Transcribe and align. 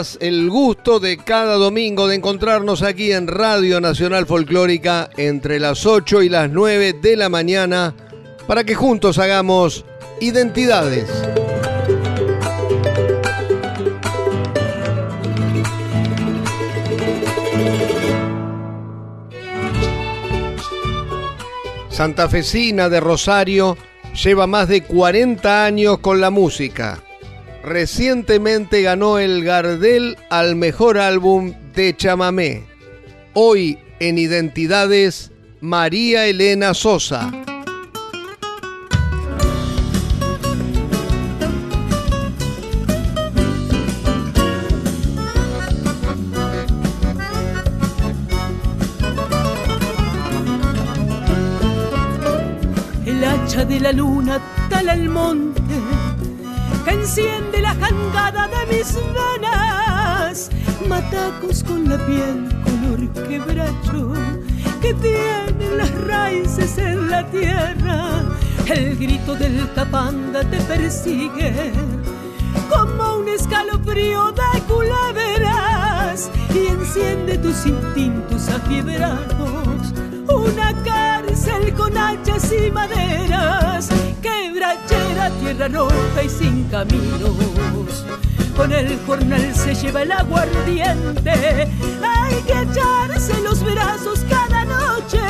El 0.00 0.48
gusto 0.48 0.98
de 0.98 1.18
cada 1.18 1.56
domingo 1.56 2.08
de 2.08 2.14
encontrarnos 2.14 2.80
aquí 2.80 3.12
en 3.12 3.26
Radio 3.26 3.82
Nacional 3.82 4.24
Folclórica 4.24 5.10
entre 5.18 5.60
las 5.60 5.84
8 5.84 6.22
y 6.22 6.30
las 6.30 6.48
9 6.50 6.94
de 6.94 7.16
la 7.16 7.28
mañana 7.28 7.94
para 8.46 8.64
que 8.64 8.74
juntos 8.74 9.18
hagamos 9.18 9.84
identidades. 10.18 11.06
Santafesina 21.90 22.88
de 22.88 23.00
Rosario 23.00 23.76
lleva 24.24 24.46
más 24.46 24.66
de 24.66 24.82
40 24.82 25.66
años 25.66 25.98
con 25.98 26.22
la 26.22 26.30
música 26.30 27.02
recientemente 27.62 28.82
ganó 28.82 29.18
el 29.18 29.44
Gardel 29.44 30.16
al 30.30 30.56
mejor 30.56 30.98
álbum 30.98 31.54
de 31.74 31.96
chamamé. 31.96 32.64
Hoy 33.34 33.78
en 33.98 34.18
Identidades, 34.18 35.30
María 35.60 36.26
Elena 36.26 36.74
Sosa. 36.74 37.30
El 53.04 53.24
hacha 53.24 53.64
de 53.64 53.80
la 53.80 53.92
luna 53.92 54.40
tala 54.70 54.94
el 54.94 55.08
monte 55.08 55.59
enciende 56.92 57.60
la 57.60 57.74
jangada 57.74 58.48
de 58.48 58.76
mis 58.76 58.94
venas, 58.94 60.50
matacos 60.88 61.62
con 61.62 61.88
la 61.88 61.96
piel 62.06 62.48
color 62.64 63.08
quebracho 63.28 64.12
que 64.80 64.94
tienen 64.94 65.78
las 65.78 65.90
raíces 66.06 66.78
en 66.78 67.10
la 67.10 67.24
tierra. 67.30 68.24
El 68.66 68.96
grito 68.96 69.34
del 69.34 69.68
tapanda 69.74 70.42
te 70.44 70.58
persigue 70.60 71.72
como 72.68 73.16
un 73.18 73.28
escalofrío 73.28 74.32
de 74.32 74.60
culeveras 74.68 76.30
y 76.54 76.68
enciende 76.68 77.38
tus 77.38 77.66
instintos 77.66 78.48
afiebrados. 78.48 79.92
Una 80.28 80.72
cárcel 80.84 81.74
con 81.74 81.96
hachas 81.96 82.52
y 82.52 82.70
maderas 82.70 83.88
quebrachera, 85.20 85.30
tierra 85.40 85.68
rota 85.68 86.22
y 86.22 86.28
sin 86.28 86.64
caminos. 86.64 88.04
Con 88.56 88.72
el 88.72 88.98
jornal 89.06 89.54
se 89.54 89.74
lleva 89.74 90.02
el 90.02 90.12
aguardiente, 90.12 91.32
hay 91.32 92.42
que 92.46 92.52
echarse 92.52 93.40
los 93.42 93.62
brazos 93.62 94.20
cada 94.28 94.64
noche 94.64 95.20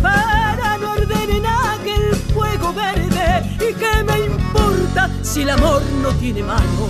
para 0.00 0.78
no 0.78 0.92
arder 0.92 1.30
en 1.30 1.44
aquel 1.46 2.14
fuego 2.34 2.72
verde. 2.72 3.42
¿Y 3.56 3.74
qué 3.74 4.04
me 4.04 4.26
importa 4.26 5.10
si 5.22 5.42
el 5.42 5.50
amor 5.50 5.82
no 6.02 6.10
tiene 6.20 6.42
mano? 6.42 6.88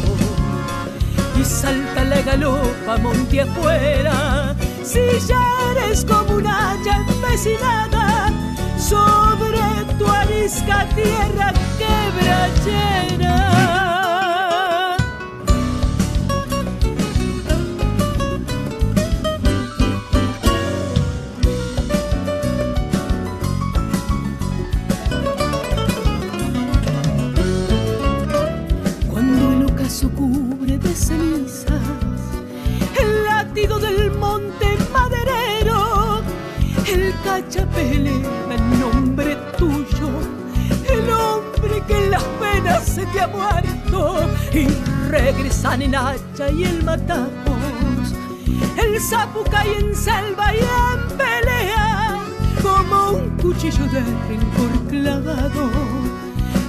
Y 1.40 1.44
salta 1.44 2.04
la 2.04 2.20
galopa 2.22 2.98
monte 2.98 3.40
afuera, 3.42 4.54
si 4.82 5.00
ya 5.26 5.42
eres 5.72 6.04
como 6.04 6.36
una 6.36 6.72
haya 6.72 6.96
empecinada 6.96 8.32
sobre 8.78 9.60
tu 9.98 10.06
arisca 10.06 10.86
tierra 10.94 11.52
Cuando 29.10 29.52
el 29.52 29.64
ocaso 29.64 30.10
cubre 30.10 30.78
de 30.78 30.94
cenizas 30.94 31.80
el 33.00 33.24
latido 33.24 33.78
del 33.78 34.10
monte 34.12 34.76
maderero, 34.92 36.22
el 36.86 37.14
cachapele 37.24 38.12
que 38.22 38.85
muerto 43.24 44.20
y 44.52 44.66
regresan 45.08 45.82
en 45.82 45.94
hacha 45.94 46.50
y 46.50 46.64
el 46.64 46.84
matamos. 46.84 48.14
El 48.76 49.00
sapo 49.00 49.42
cae 49.50 49.78
en 49.78 49.94
selva 49.94 50.54
y 50.54 50.58
en 50.58 51.16
pelea 51.16 52.18
como 52.62 53.10
un 53.12 53.30
cuchillo 53.38 53.84
de 53.86 54.00
rencor 54.00 54.88
clavado. 54.88 55.70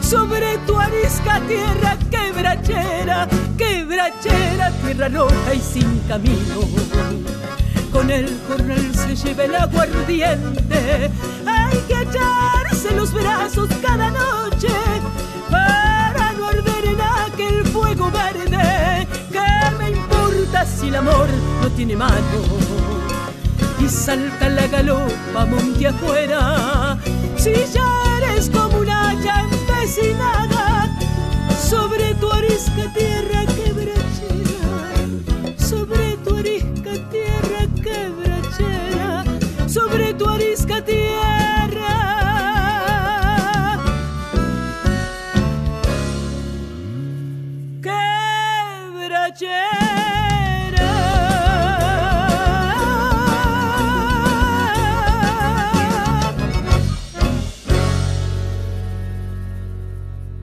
Sobre 0.02 0.58
tu 0.60 0.80
arisca 0.80 1.42
tierra 1.48 1.98
quebrachera, 2.10 3.28
quebrachera, 3.58 4.72
tierra 4.72 5.10
roja 5.10 5.54
y 5.54 5.60
sin 5.60 6.00
camino. 6.08 6.62
Con 7.92 8.10
el 8.10 8.30
corral 8.48 8.96
se 8.96 9.16
lleva 9.16 9.44
el 9.46 9.56
aguardiente, 9.56 11.12
hay 11.46 11.78
que 11.88 12.02
echarse 12.02 12.96
los 12.96 13.12
brazos 13.12 13.70
cada 13.82 14.12
noche 14.12 14.70
el 20.88 20.96
amor 20.96 21.28
no 21.62 21.70
tiene 21.70 21.96
mano? 21.96 22.40
Y 23.80 23.88
salta 23.90 24.50
la 24.50 24.68
galopa 24.68 25.46
monte 25.46 25.88
afuera, 25.88 26.98
si 27.36 27.54
ya 27.74 27.88
eres 28.18 28.50
como 28.50 28.80
una 28.80 29.10
haya 29.10 29.42
empecinada 29.42 30.90
sobre 31.70 32.14
tu 32.16 32.32
arisca 32.32 32.92
tierra 32.94 33.46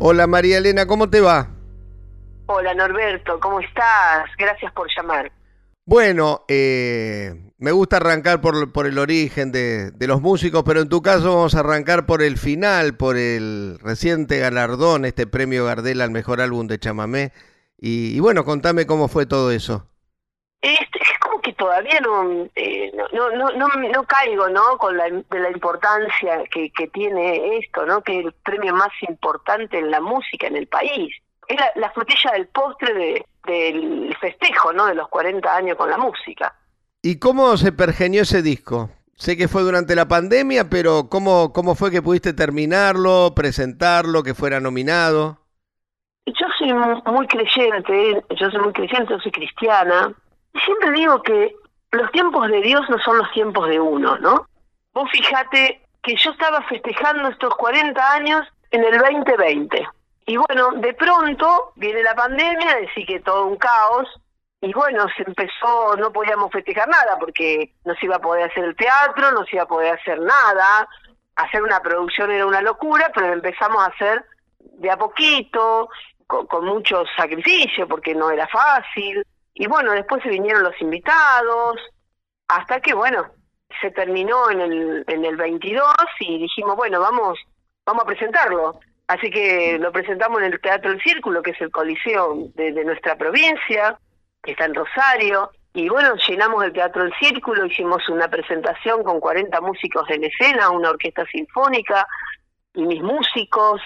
Hola 0.06 0.26
María 0.26 0.58
Elena, 0.58 0.86
¿cómo 0.86 1.08
te 1.08 1.22
va? 1.22 1.48
Hola 2.44 2.74
Norberto, 2.74 3.40
¿cómo 3.40 3.58
estás? 3.60 4.26
Gracias 4.36 4.70
por 4.74 4.86
llamar. 4.94 5.32
Bueno, 5.86 6.44
eh, 6.46 7.50
me 7.56 7.72
gusta 7.72 7.96
arrancar 7.96 8.42
por, 8.42 8.70
por 8.70 8.86
el 8.86 8.98
origen 8.98 9.50
de, 9.50 9.92
de, 9.92 10.06
los 10.06 10.20
músicos, 10.20 10.62
pero 10.62 10.82
en 10.82 10.90
tu 10.90 11.00
caso 11.00 11.34
vamos 11.34 11.54
a 11.54 11.60
arrancar 11.60 12.04
por 12.04 12.20
el 12.20 12.36
final, 12.36 12.98
por 12.98 13.16
el 13.16 13.78
reciente 13.80 14.38
galardón, 14.40 15.06
este 15.06 15.26
premio 15.26 15.64
Gardel 15.64 16.02
al 16.02 16.10
mejor 16.10 16.42
álbum 16.42 16.66
de 16.66 16.78
chamamé. 16.78 17.32
Y, 17.78 18.14
y 18.14 18.20
bueno, 18.20 18.44
contame 18.44 18.84
cómo 18.84 19.08
fue 19.08 19.24
todo 19.24 19.52
eso. 19.52 19.88
Este, 20.60 20.98
todavía 21.64 21.98
no, 22.00 22.46
eh, 22.56 22.92
no, 22.94 23.30
no, 23.30 23.50
no, 23.52 23.68
no, 23.68 24.04
caigo 24.04 24.50
¿no? 24.50 24.76
con 24.76 24.98
la, 24.98 25.04
de 25.08 25.40
la 25.40 25.50
importancia 25.50 26.44
que, 26.52 26.70
que 26.70 26.88
tiene 26.88 27.56
esto, 27.56 27.86
¿no? 27.86 28.02
que 28.02 28.20
es 28.20 28.26
el 28.26 28.32
premio 28.44 28.74
más 28.74 28.90
importante 29.08 29.78
en 29.78 29.90
la 29.90 30.00
música 30.02 30.46
en 30.46 30.56
el 30.56 30.66
país. 30.66 31.10
Es 31.48 31.58
la, 31.58 31.70
la 31.76 31.90
frutilla 31.92 32.32
del 32.32 32.48
postre 32.48 32.92
de, 32.92 33.26
del 33.46 34.14
festejo 34.20 34.74
¿no? 34.74 34.86
de 34.86 34.94
los 34.94 35.08
40 35.08 35.56
años 35.56 35.78
con 35.78 35.88
la 35.88 35.96
música. 35.96 36.54
¿Y 37.00 37.18
cómo 37.18 37.56
se 37.56 37.72
pergenió 37.72 38.22
ese 38.22 38.42
disco? 38.42 38.90
Sé 39.14 39.38
que 39.38 39.48
fue 39.48 39.62
durante 39.62 39.96
la 39.96 40.06
pandemia, 40.06 40.68
pero 40.68 41.08
¿cómo, 41.08 41.54
cómo 41.54 41.74
fue 41.74 41.90
que 41.90 42.02
pudiste 42.02 42.34
terminarlo, 42.34 43.32
presentarlo, 43.34 44.22
que 44.22 44.34
fuera 44.34 44.60
nominado? 44.60 45.38
yo 46.26 46.46
soy 46.58 46.72
muy 46.72 47.26
creyente, 47.26 48.24
yo 48.38 48.50
soy 48.50 48.60
muy 48.60 48.72
creyente, 48.72 49.18
soy 49.20 49.30
cristiana, 49.30 50.12
y 50.54 50.60
siempre 50.60 50.92
digo 50.92 51.22
que 51.22 51.54
los 51.90 52.10
tiempos 52.12 52.48
de 52.48 52.62
Dios 52.62 52.88
no 52.88 52.98
son 53.00 53.18
los 53.18 53.30
tiempos 53.32 53.68
de 53.68 53.80
uno, 53.80 54.16
¿no? 54.18 54.48
Vos 54.92 55.10
fíjate 55.10 55.82
que 56.02 56.16
yo 56.16 56.30
estaba 56.30 56.62
festejando 56.62 57.28
estos 57.28 57.54
40 57.56 58.12
años 58.12 58.46
en 58.70 58.84
el 58.84 58.98
2020. 58.98 59.86
Y 60.26 60.36
bueno, 60.36 60.72
de 60.76 60.94
pronto 60.94 61.72
viene 61.76 62.02
la 62.02 62.14
pandemia, 62.14 62.76
decir 62.76 63.06
que 63.06 63.20
todo 63.20 63.46
un 63.46 63.56
caos, 63.56 64.08
y 64.60 64.72
bueno, 64.72 65.06
se 65.16 65.24
empezó, 65.24 65.96
no 65.96 66.12
podíamos 66.12 66.50
festejar 66.50 66.88
nada 66.88 67.18
porque 67.18 67.72
no 67.84 67.94
se 67.96 68.06
iba 68.06 68.16
a 68.16 68.20
poder 68.20 68.50
hacer 68.50 68.64
el 68.64 68.76
teatro, 68.76 69.32
no 69.32 69.44
se 69.44 69.56
iba 69.56 69.64
a 69.64 69.68
poder 69.68 69.94
hacer 69.94 70.20
nada, 70.20 70.88
hacer 71.36 71.62
una 71.62 71.80
producción 71.80 72.30
era 72.30 72.46
una 72.46 72.62
locura, 72.62 73.10
pero 73.14 73.32
empezamos 73.32 73.82
a 73.82 73.86
hacer 73.86 74.24
de 74.60 74.90
a 74.90 74.96
poquito, 74.96 75.90
con, 76.26 76.46
con 76.46 76.64
mucho 76.64 77.04
sacrificio 77.16 77.86
porque 77.86 78.14
no 78.14 78.30
era 78.30 78.46
fácil, 78.48 79.24
y 79.54 79.66
bueno, 79.66 79.92
después 79.92 80.22
se 80.22 80.28
vinieron 80.28 80.62
los 80.62 80.80
invitados, 80.80 81.80
hasta 82.48 82.80
que 82.80 82.92
bueno, 82.92 83.30
se 83.80 83.90
terminó 83.90 84.50
en 84.50 84.60
el, 84.60 85.04
en 85.06 85.24
el 85.24 85.36
22 85.36 85.86
y 86.20 86.38
dijimos, 86.38 86.76
bueno, 86.76 87.00
vamos, 87.00 87.38
vamos 87.86 88.02
a 88.02 88.06
presentarlo. 88.06 88.80
Así 89.06 89.30
que 89.30 89.78
lo 89.78 89.92
presentamos 89.92 90.42
en 90.42 90.52
el 90.52 90.60
Teatro 90.60 90.90
del 90.90 91.02
Círculo, 91.02 91.42
que 91.42 91.50
es 91.50 91.60
el 91.60 91.70
coliseo 91.70 92.48
de, 92.54 92.84
nuestra 92.84 93.16
provincia, 93.16 93.98
que 94.42 94.52
está 94.52 94.64
en 94.64 94.74
Rosario. 94.74 95.50
Y 95.74 95.88
bueno, 95.88 96.14
llenamos 96.26 96.64
el 96.64 96.72
Teatro 96.72 97.02
del 97.02 97.12
Círculo, 97.20 97.66
hicimos 97.66 98.08
una 98.08 98.28
presentación 98.28 99.02
con 99.04 99.20
40 99.20 99.60
músicos 99.60 100.08
en 100.10 100.24
escena, 100.24 100.70
una 100.70 100.90
orquesta 100.90 101.24
sinfónica 101.26 102.06
y 102.72 102.86
mis 102.86 103.02
músicos. 103.02 103.82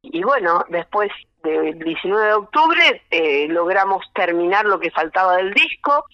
Y 0.00 0.22
bueno, 0.22 0.64
después 0.68 1.10
del 1.42 1.78
19 1.78 2.26
de 2.26 2.34
octubre 2.34 3.02
eh, 3.10 3.46
logramos 3.48 4.04
terminar 4.14 4.64
lo 4.64 4.78
que 4.78 4.90
faltaba 4.90 5.36
del 5.36 5.52
disco 5.52 6.04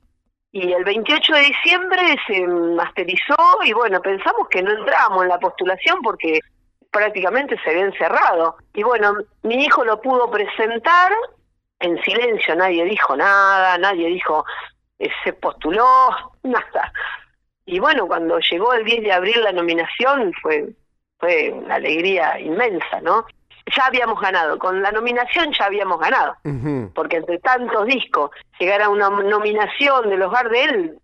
y 0.50 0.72
el 0.72 0.84
28 0.84 1.34
de 1.34 1.40
diciembre 1.40 2.16
se 2.26 2.46
masterizó 2.46 3.36
y 3.64 3.72
bueno, 3.72 4.00
pensamos 4.00 4.48
que 4.48 4.62
no 4.62 4.70
entramos 4.70 5.22
en 5.22 5.28
la 5.28 5.38
postulación 5.38 6.00
porque 6.02 6.40
prácticamente 6.90 7.58
se 7.62 7.70
había 7.70 7.84
encerrado. 7.84 8.56
Y 8.74 8.82
bueno, 8.82 9.14
mi 9.42 9.64
hijo 9.64 9.84
lo 9.84 10.00
pudo 10.00 10.30
presentar 10.30 11.12
en 11.80 12.00
silencio, 12.02 12.56
nadie 12.56 12.84
dijo 12.84 13.16
nada, 13.16 13.76
nadie 13.78 14.08
dijo 14.08 14.44
eh, 14.98 15.10
se 15.22 15.32
postuló, 15.34 16.10
nada. 16.42 16.92
Y 17.66 17.78
bueno, 17.78 18.06
cuando 18.06 18.38
llegó 18.38 18.72
el 18.72 18.84
10 18.84 19.02
de 19.02 19.12
abril 19.12 19.42
la 19.42 19.52
nominación 19.52 20.32
fue 20.40 20.68
fue 21.18 21.50
una 21.50 21.76
alegría 21.76 22.38
inmensa, 22.40 23.00
¿no? 23.02 23.26
Ya 23.74 23.86
habíamos 23.86 24.20
ganado, 24.20 24.58
con 24.58 24.82
la 24.82 24.90
nominación 24.92 25.52
ya 25.52 25.66
habíamos 25.66 26.00
ganado, 26.00 26.36
porque 26.94 27.16
entre 27.16 27.38
tantos 27.38 27.86
discos, 27.86 28.30
llegar 28.58 28.82
a 28.82 28.88
una 28.88 29.10
nominación 29.10 30.08
de 30.08 30.16
los 30.16 30.32
Gardel, 30.32 30.98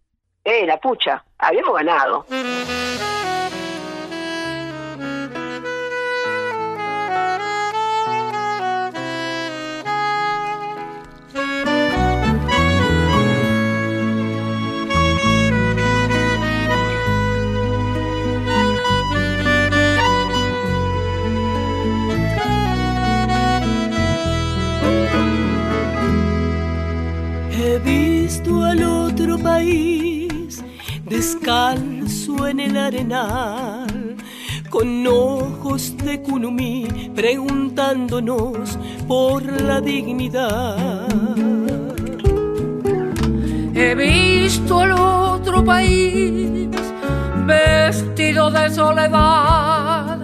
eh, 0.45 0.67
la 0.67 0.79
pucha, 0.79 1.25
habíamos 1.39 1.75
ganado. 1.75 2.27
Arenal, 32.87 34.17
con 34.71 35.07
ojos 35.07 35.97
de 35.99 36.21
Kunumi 36.21 37.11
preguntándonos 37.15 38.79
por 39.09 39.43
la 39.63 39.81
dignidad. 39.81 41.09
He 43.75 43.95
visto 43.95 44.85
el 44.85 44.93
otro 44.93 45.65
país 45.65 46.69
vestido 47.47 48.51
de 48.51 48.71
soledad, 48.71 50.19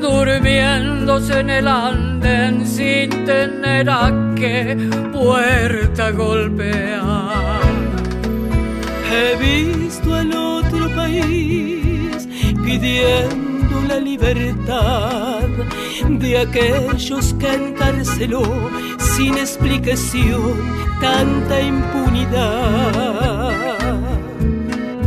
durmiéndose 0.00 1.40
en 1.40 1.50
el 1.50 1.68
anden 1.68 2.66
sin 2.66 3.10
tener 3.24 3.88
a 3.88 4.10
qué 4.36 4.76
puerta 5.12 6.10
golpear. 6.10 7.60
He 9.12 9.36
visto 9.36 10.14
al 10.14 10.32
otro 10.32 10.88
país 10.94 11.69
pidiendo 12.80 13.82
la 13.86 13.98
libertad 13.98 15.48
de 16.08 16.38
aquellos 16.38 17.34
que 17.34 17.54
encarceló 17.54 18.42
sin 18.98 19.36
explicación 19.36 20.54
tanta 21.00 21.60
impunidad. 21.60 22.72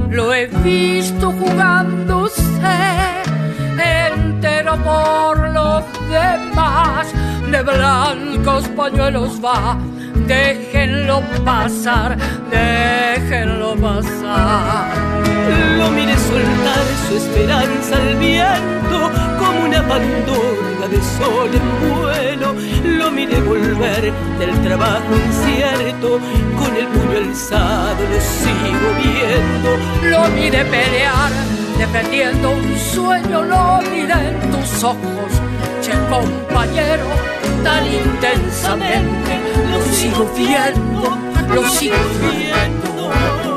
Lo 0.09 0.33
he 0.33 0.47
visto 0.47 1.31
jugándose 1.31 2.53
entero 4.05 4.77
por 4.83 5.49
los 5.49 5.83
demás, 6.09 7.07
de 7.49 7.63
blancos 7.63 8.67
pañuelos 8.69 9.43
va 9.43 9.77
déjenlo 10.27 11.21
pasar, 11.43 12.17
déjenlo 12.49 13.75
pasar. 13.75 14.92
Lo 15.77 15.89
mire 15.91 16.15
soltar 16.17 16.85
su 17.07 17.15
esperanza 17.17 17.95
al 17.97 18.15
viento 18.15 19.11
como 19.39 19.65
una 19.65 19.81
pandorga 19.87 20.87
de 20.89 21.01
sol 21.17 21.49
en 21.53 21.67
vuelo. 21.89 22.55
Lo 22.97 23.11
mire 23.11 23.41
volver 23.41 24.13
del 24.39 24.61
trabajo 24.63 25.11
incierto 25.25 26.19
con 26.57 26.75
el 26.75 26.87
puño 26.87 27.17
alzado, 27.17 28.01
lo 28.11 28.19
sigo 28.21 28.89
viendo. 29.01 29.69
Lo 30.09 30.27
mire 30.29 30.63
pelear 30.65 31.31
defendiendo 31.77 32.51
un 32.51 32.77
sueño, 32.77 33.43
lo 33.43 33.81
mire 33.89 34.13
en 34.13 34.51
tus 34.51 34.83
ojos, 34.83 35.31
che 35.81 35.91
compañero, 36.09 37.05
tan 37.63 37.85
intensamente 37.85 39.31
lo 39.71 39.81
sigo 39.93 40.29
viendo, 40.35 41.17
lo 41.53 41.69
sigo 41.69 41.95
viendo. 42.21 43.52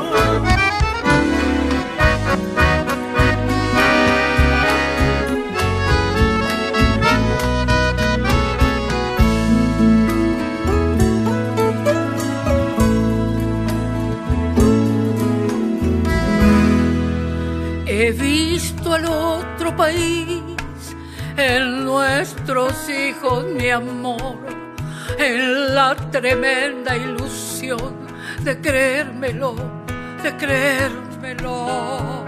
Al 18.97 19.05
otro 19.05 19.75
país 19.75 20.41
en 21.37 21.85
nuestros 21.85 22.89
hijos, 22.89 23.45
mi 23.45 23.69
amor 23.69 24.37
en 25.19 25.75
la 25.75 25.95
tremenda 26.11 26.95
ilusión 26.95 28.07
de 28.43 28.59
creérmelo, 28.59 29.55
de 30.23 30.35
creérmelo. 30.35 32.25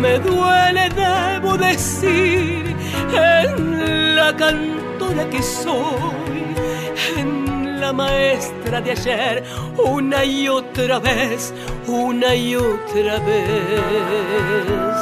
Me 0.00 0.18
duele, 0.18 0.88
debo 0.90 1.56
decir, 1.56 2.76
en 3.12 4.16
la 4.16 4.36
cantora 4.36 5.28
que 5.30 5.42
soy, 5.42 6.54
en 7.16 7.80
la 7.80 7.92
maestra 7.92 8.80
de 8.80 8.90
ayer, 8.92 9.44
una 9.78 10.24
y 10.24 10.48
otra 10.48 10.98
vez, 10.98 11.52
una 11.86 12.34
y 12.34 12.56
otra 12.56 13.20
vez. 13.20 14.96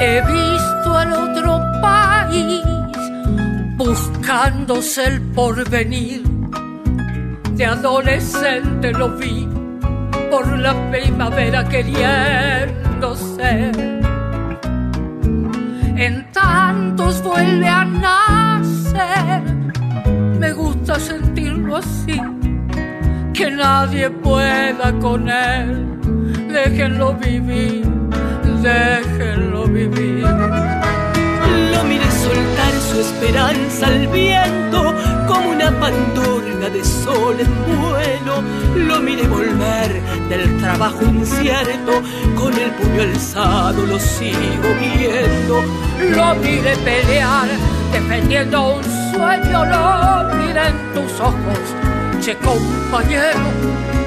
He 0.00 0.20
visto 0.22 0.96
al 0.96 1.12
otro 1.12 1.60
país 1.80 2.64
buscándose 3.76 5.06
el 5.06 5.22
porvenir. 5.32 6.22
De 7.52 7.66
adolescente 7.66 8.92
lo 8.92 9.10
vi 9.16 9.48
por 10.30 10.46
la 10.58 10.74
primavera 10.90 11.68
queriéndose. 11.68 13.70
En 15.96 16.32
tantos 16.32 17.22
vuelve 17.22 17.68
a 17.68 17.84
nacer, 17.84 19.42
me 20.40 20.52
gusta 20.52 20.98
sentirlo 20.98 21.76
así, 21.76 22.20
que 23.32 23.50
nadie 23.50 24.10
pueda 24.10 24.92
con 25.00 25.28
él. 25.28 25.86
Déjenlo 26.48 27.14
vivir, 27.14 27.86
déjenlo 28.62 29.66
vivir. 29.66 30.26
Lo 31.72 31.84
mire 31.84 32.10
soltar 32.10 32.72
su 32.90 33.00
esperanza 33.00 33.86
al 33.86 34.06
viento 34.08 34.62
pandorga 35.82 36.70
de 36.70 36.84
sol 36.84 37.36
en 37.40 37.52
vuelo, 37.66 38.42
lo 38.76 39.00
miré 39.00 39.26
volver 39.26 40.00
del 40.28 40.60
trabajo 40.60 41.04
incierto, 41.04 41.92
con 42.36 42.52
el 42.56 42.70
puño 42.70 43.02
alzado 43.02 43.84
lo 43.84 43.98
sigo 43.98 44.68
viendo, 44.80 45.62
lo 46.16 46.34
miré 46.36 46.76
pelear, 46.84 47.48
defendiendo 47.92 48.76
un 48.76 48.84
sueño, 48.84 49.64
lo 49.64 50.34
miré 50.36 50.68
en 50.68 50.78
tus 50.94 51.20
ojos, 51.20 51.64
che 52.22 52.36
compañero, 52.38 53.40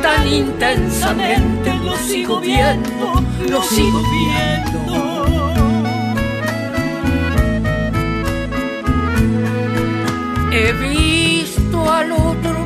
tan 0.01 0.25
intensamente 0.25 1.73
lo 1.83 1.95
sigo 1.97 2.39
viendo, 2.39 3.21
lo 3.49 3.61
sigo 3.61 4.01
viendo. 4.09 5.25
He 10.49 10.71
visto 10.71 11.91
al 11.91 12.11
otro 12.13 12.64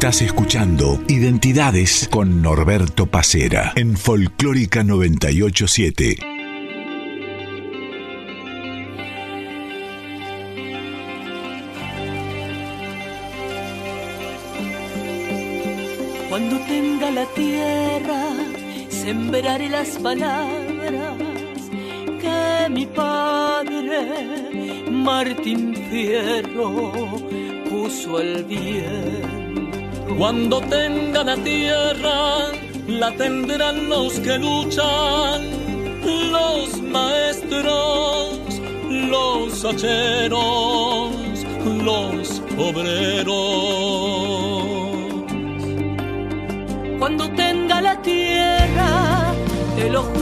Estás 0.00 0.22
escuchando 0.22 0.98
Identidades 1.08 2.08
con 2.10 2.40
Norberto 2.40 3.04
Pacera 3.04 3.74
en 3.76 3.98
Folclórica 3.98 4.82
987. 4.82 6.16
sembraré 18.88 19.68
las 19.68 19.98
palabras 19.98 21.18
que 22.22 22.70
mi 22.70 22.86
padre 22.86 24.06
Martín 24.90 25.76
Fierro 25.90 26.90
puso 27.68 28.16
al 28.16 28.44
viento. 28.44 29.39
Cuando 30.18 30.60
tenga 30.60 31.24
la 31.24 31.36
tierra, 31.36 32.52
la 32.86 33.10
tendrán 33.12 33.88
los 33.88 34.18
que 34.20 34.38
luchan, 34.38 35.42
los 36.30 36.82
maestros, 36.82 38.38
los 38.90 39.64
hacheros, 39.64 41.14
los 41.84 42.42
obreros. 42.58 43.30
Cuando 46.98 47.30
tenga 47.30 47.80
la 47.80 48.02
tierra, 48.02 49.32
te 49.76 49.88
lo 49.90 50.02
juro 50.02 50.19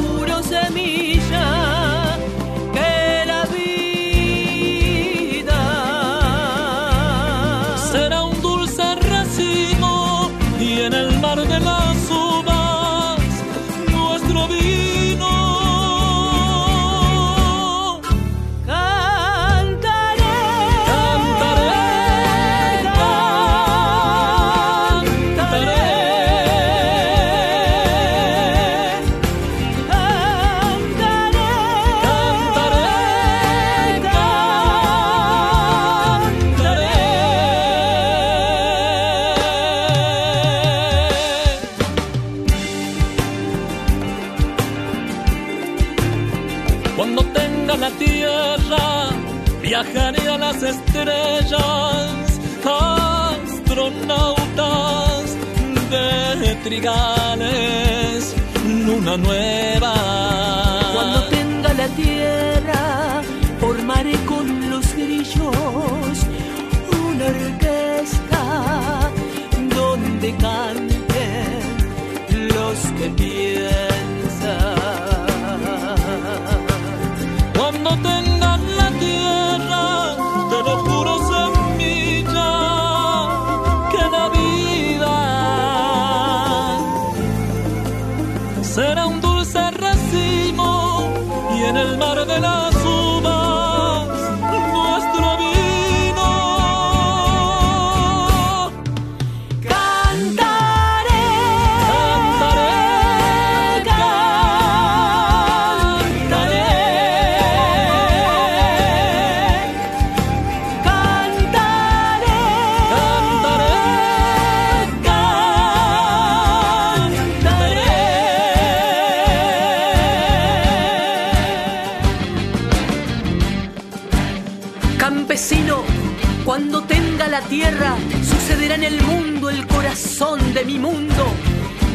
tierra 127.42 127.96
sucederá 128.22 128.74
en 128.74 128.84
el 128.84 129.02
mundo 129.02 129.50
el 129.50 129.66
corazón 129.66 130.54
de 130.54 130.64
mi 130.64 130.78
mundo. 130.78 131.26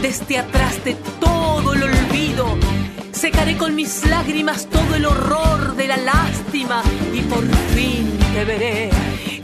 Desde 0.01 0.37
atrás 0.37 0.83
de 0.83 0.95
todo 1.19 1.73
el 1.73 1.83
olvido, 1.83 2.57
secaré 3.11 3.57
con 3.57 3.75
mis 3.75 4.05
lágrimas 4.05 4.67
todo 4.67 4.95
el 4.95 5.05
horror 5.05 5.75
de 5.75 5.87
la 5.87 5.97
lástima 5.97 6.83
y 7.13 7.21
por 7.21 7.43
fin 7.75 8.17
te 8.33 8.45
veré, 8.45 8.89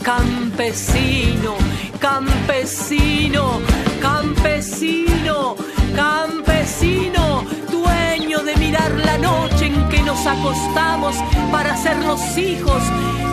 campesino, 0.02 1.54
campesino, 1.98 3.60
campesino, 4.00 5.56
campesino, 5.94 7.44
dueño 7.70 8.40
de 8.40 8.56
mirar 8.56 8.92
la 8.92 9.18
noche 9.18 9.66
en 9.66 9.88
que 9.88 10.02
nos 10.02 10.26
acostamos 10.26 11.16
para 11.50 11.76
ser 11.76 11.96
los 12.04 12.20
hijos, 12.38 12.82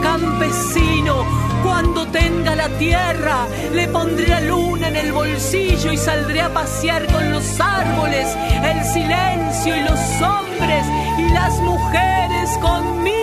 campesino 0.07 1.25
cuando 1.63 2.07
tenga 2.07 2.55
la 2.55 2.69
tierra, 2.77 3.45
le 3.73 3.87
pondré 3.89 4.27
la 4.27 4.39
luna 4.39 4.87
en 4.87 4.95
el 4.95 5.11
bolsillo 5.11 5.91
y 5.91 5.97
saldré 5.97 6.39
a 6.41 6.53
pasear 6.53 7.05
con 7.07 7.29
los 7.29 7.59
árboles, 7.59 8.27
el 8.71 8.85
silencio 8.85 9.75
y 9.75 9.81
los 9.81 9.99
hombres 10.21 10.85
y 11.17 11.33
las 11.33 11.53
mujeres 11.59 12.57
conmigo. 12.61 13.16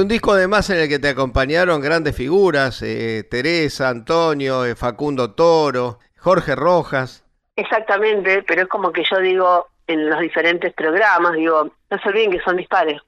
Un 0.00 0.08
disco 0.08 0.32
además 0.32 0.70
en 0.70 0.78
el 0.78 0.88
que 0.88 0.98
te 0.98 1.08
acompañaron 1.08 1.80
grandes 1.80 2.16
figuras, 2.16 2.82
eh, 2.82 3.24
Teresa, 3.30 3.88
Antonio, 3.88 4.64
eh, 4.64 4.74
Facundo 4.74 5.34
Toro, 5.34 5.98
Jorge 6.18 6.54
Rojas. 6.56 7.24
Exactamente, 7.56 8.42
pero 8.42 8.62
es 8.62 8.68
como 8.68 8.92
que 8.92 9.04
yo 9.04 9.18
digo 9.18 9.66
en 9.86 10.08
los 10.08 10.20
diferentes 10.20 10.72
programas, 10.72 11.32
digo, 11.34 11.70
no 11.90 11.98
se 11.98 12.08
olviden 12.08 12.30
que 12.30 12.40
son 12.40 12.56
mis 12.56 12.68
padres, 12.68 13.00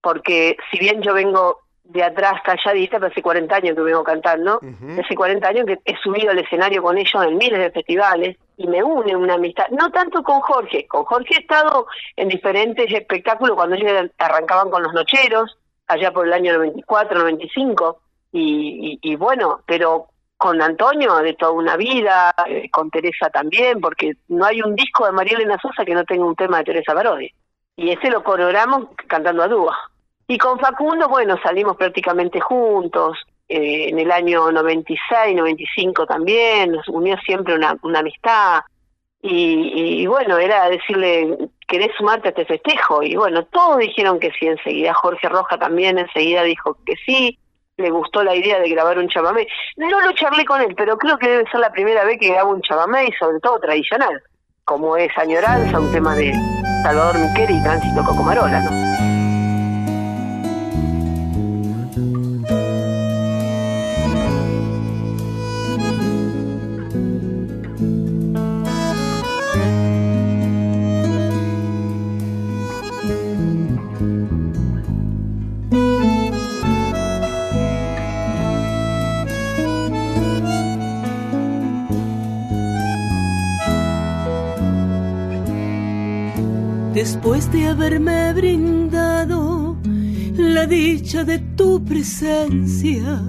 porque 0.00 0.56
si 0.70 0.78
bien 0.78 1.02
yo 1.02 1.14
vengo 1.14 1.60
de 1.84 2.02
atrás 2.02 2.40
calladita, 2.44 2.98
pero 2.98 3.10
hace 3.10 3.22
40 3.22 3.54
años 3.54 3.76
que 3.76 3.82
vengo 3.82 4.04
cantando, 4.04 4.60
hace 5.02 5.14
40 5.14 5.48
años 5.48 5.66
que 5.66 5.78
he 5.84 5.96
subido 5.98 6.30
al 6.30 6.38
escenario 6.38 6.82
con 6.82 6.96
ellos 6.96 7.24
en 7.24 7.36
miles 7.36 7.58
de 7.58 7.70
festivales 7.70 8.36
y 8.56 8.66
me 8.66 8.82
une 8.82 9.16
una 9.16 9.34
amistad, 9.34 9.66
no 9.70 9.90
tanto 9.90 10.22
con 10.22 10.40
Jorge, 10.40 10.86
con 10.86 11.04
Jorge 11.04 11.34
he 11.34 11.40
estado 11.40 11.86
en 12.16 12.28
diferentes 12.28 12.92
espectáculos 12.92 13.56
cuando 13.56 13.74
ellos 13.76 14.10
arrancaban 14.18 14.70
con 14.70 14.82
los 14.82 14.92
nocheros, 14.92 15.58
allá 15.90 16.12
por 16.12 16.26
el 16.26 16.32
año 16.32 16.54
94, 16.54 17.18
95, 17.18 18.00
y, 18.32 18.98
y, 19.02 19.12
y 19.12 19.16
bueno, 19.16 19.60
pero 19.66 20.06
con 20.40 20.62
Antonio 20.62 21.16
de 21.16 21.34
toda 21.34 21.52
una 21.52 21.76
vida, 21.76 22.32
eh, 22.46 22.70
con 22.70 22.90
Teresa 22.90 23.28
también, 23.28 23.78
porque 23.78 24.14
no 24.28 24.46
hay 24.46 24.62
un 24.62 24.74
disco 24.74 25.04
de 25.04 25.12
María 25.12 25.36
Elena 25.36 25.58
Sosa 25.60 25.84
que 25.84 25.94
no 25.94 26.04
tenga 26.04 26.24
un 26.24 26.34
tema 26.34 26.58
de 26.58 26.64
Teresa 26.64 26.94
Barodi. 26.94 27.30
Y 27.76 27.90
ese 27.90 28.08
lo 28.08 28.24
coronamos 28.24 28.88
cantando 29.06 29.42
a 29.42 29.48
dúo. 29.48 29.70
Y 30.26 30.38
con 30.38 30.58
Facundo, 30.58 31.08
bueno, 31.08 31.36
salimos 31.42 31.76
prácticamente 31.76 32.40
juntos. 32.40 33.18
Eh, 33.48 33.90
en 33.90 33.98
el 33.98 34.10
año 34.10 34.50
96, 34.50 35.36
95 35.36 36.06
también, 36.06 36.72
nos 36.72 36.88
unió 36.88 37.18
siempre 37.18 37.54
una, 37.54 37.76
una 37.82 37.98
amistad. 37.98 38.60
Y, 39.22 40.00
y, 40.02 40.06
bueno, 40.06 40.38
era 40.38 40.68
decirle, 40.70 41.36
¿querés 41.68 41.90
sumarte 41.96 42.28
a 42.28 42.30
este 42.30 42.46
festejo? 42.46 43.02
Y 43.02 43.16
bueno, 43.16 43.44
todos 43.44 43.78
dijeron 43.78 44.18
que 44.18 44.30
sí 44.32 44.46
enseguida. 44.46 44.94
Jorge 44.94 45.28
Roja 45.28 45.58
también 45.58 45.98
enseguida 45.98 46.42
dijo 46.42 46.78
que 46.86 46.94
sí. 47.04 47.38
Le 47.76 47.90
gustó 47.90 48.22
la 48.22 48.34
idea 48.34 48.60
de 48.60 48.68
grabar 48.68 48.98
un 48.98 49.08
chamamé. 49.08 49.46
No 49.76 50.00
lo 50.00 50.12
charlé 50.12 50.44
con 50.44 50.60
él, 50.60 50.74
pero 50.76 50.98
creo 50.98 51.18
que 51.18 51.28
debe 51.28 51.50
ser 51.50 51.60
la 51.60 51.72
primera 51.72 52.04
vez 52.04 52.18
que 52.18 52.28
grabo 52.28 52.52
un 52.52 52.62
chamamé 52.62 53.06
y 53.06 53.12
sobre 53.12 53.40
todo 53.40 53.58
tradicional, 53.58 54.22
como 54.64 54.96
es 54.96 55.16
Añoranza, 55.16 55.80
un 55.80 55.90
tema 55.92 56.14
de 56.14 56.34
Salvador 56.82 57.18
Miquel 57.18 57.56
y 57.56 57.62
Tránsito 57.62 58.04
Cocomarola, 58.04 58.60
¿no? 58.60 59.19
Después 87.20 87.52
de 87.52 87.66
haberme 87.66 88.32
brindado 88.32 89.76
la 90.38 90.64
dicha 90.64 91.22
de 91.22 91.38
tu 91.54 91.84
presencia, 91.84 93.20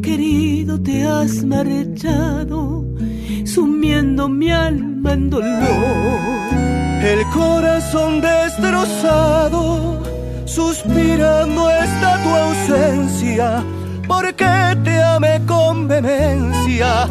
querido, 0.00 0.80
te 0.80 1.04
has 1.04 1.42
marchado, 1.42 2.84
sumiendo 3.44 4.28
mi 4.28 4.52
alma 4.52 5.14
en 5.14 5.30
dolor. 5.30 6.20
El 7.02 7.26
corazón 7.34 8.20
destrozado, 8.20 10.04
suspirando 10.44 11.68
está 11.68 12.22
tu 12.22 12.28
ausencia, 12.28 13.64
porque 14.06 14.46
te 14.84 15.02
amé 15.02 15.42
con 15.46 15.88
vehemencia, 15.88 17.08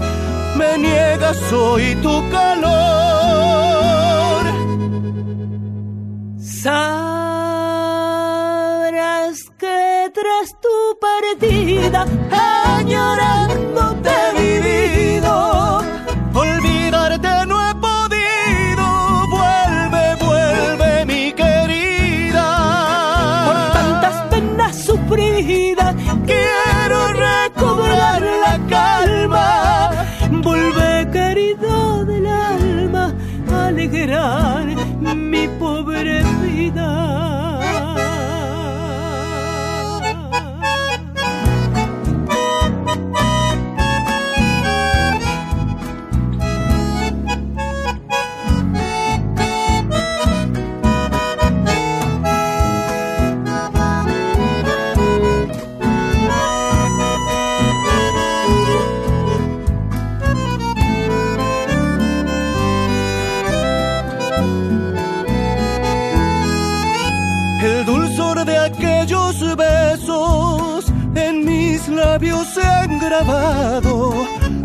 me 0.55 0.77
niegas 0.77 1.51
hoy 1.51 1.93
tu 2.01 2.23
calor 2.29 3.14
he 11.41 11.47
vivido, 11.47 12.05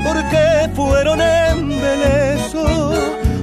porque 0.03 0.71
fueron 0.75 1.21
embeleso 1.21 2.91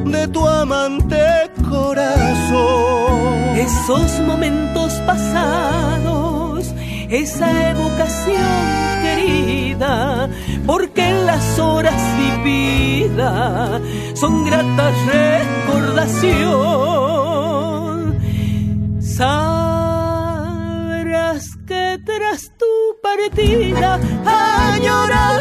de 0.05 0.27
tu 0.27 0.45
amante 0.47 1.49
corazón. 1.69 3.55
Esos 3.55 4.19
momentos 4.21 4.93
pasados, 5.05 6.73
esa 7.09 7.69
evocación 7.71 9.01
querida, 9.01 10.29
porque 10.65 11.11
las 11.25 11.57
horas 11.57 12.01
vividas 12.17 13.81
son 14.13 14.43
gratas 14.45 14.93
recordación. 15.05 16.57
Sabrás 18.99 19.97
que 21.65 21.99
tras 22.05 22.51
tu 22.57 22.65
partida, 23.01 23.99
añorándote 24.27 25.36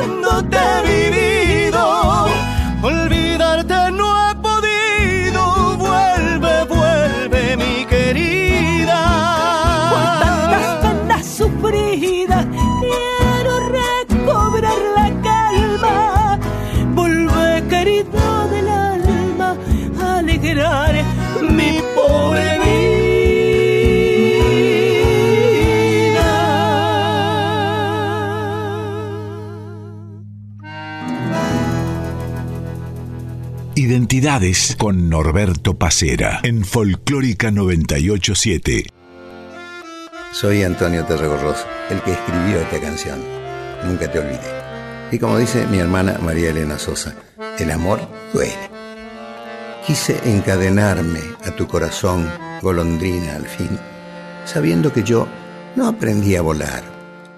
Con 34.76 35.08
Norberto 35.08 35.78
Pacera 35.78 36.40
en 36.42 36.64
Folclórica 36.64 37.52
987. 37.52 38.86
Soy 40.32 40.64
Antonio 40.64 41.04
Terregorroso, 41.04 41.64
el 41.90 42.02
que 42.02 42.10
escribió 42.10 42.58
esta 42.58 42.80
canción. 42.80 43.20
Nunca 43.84 44.10
te 44.10 44.18
olvidé. 44.18 44.50
Y 45.12 45.20
como 45.20 45.38
dice 45.38 45.64
mi 45.68 45.78
hermana 45.78 46.18
María 46.20 46.50
Elena 46.50 46.76
Sosa, 46.76 47.14
el 47.56 47.70
amor 47.70 48.00
duele. 48.32 48.68
Quise 49.86 50.18
encadenarme 50.24 51.20
a 51.44 51.52
tu 51.52 51.68
corazón, 51.68 52.28
golondrina 52.62 53.36
al 53.36 53.46
fin, 53.46 53.78
sabiendo 54.44 54.92
que 54.92 55.04
yo 55.04 55.28
no 55.76 55.86
aprendí 55.86 56.34
a 56.34 56.42
volar 56.42 56.82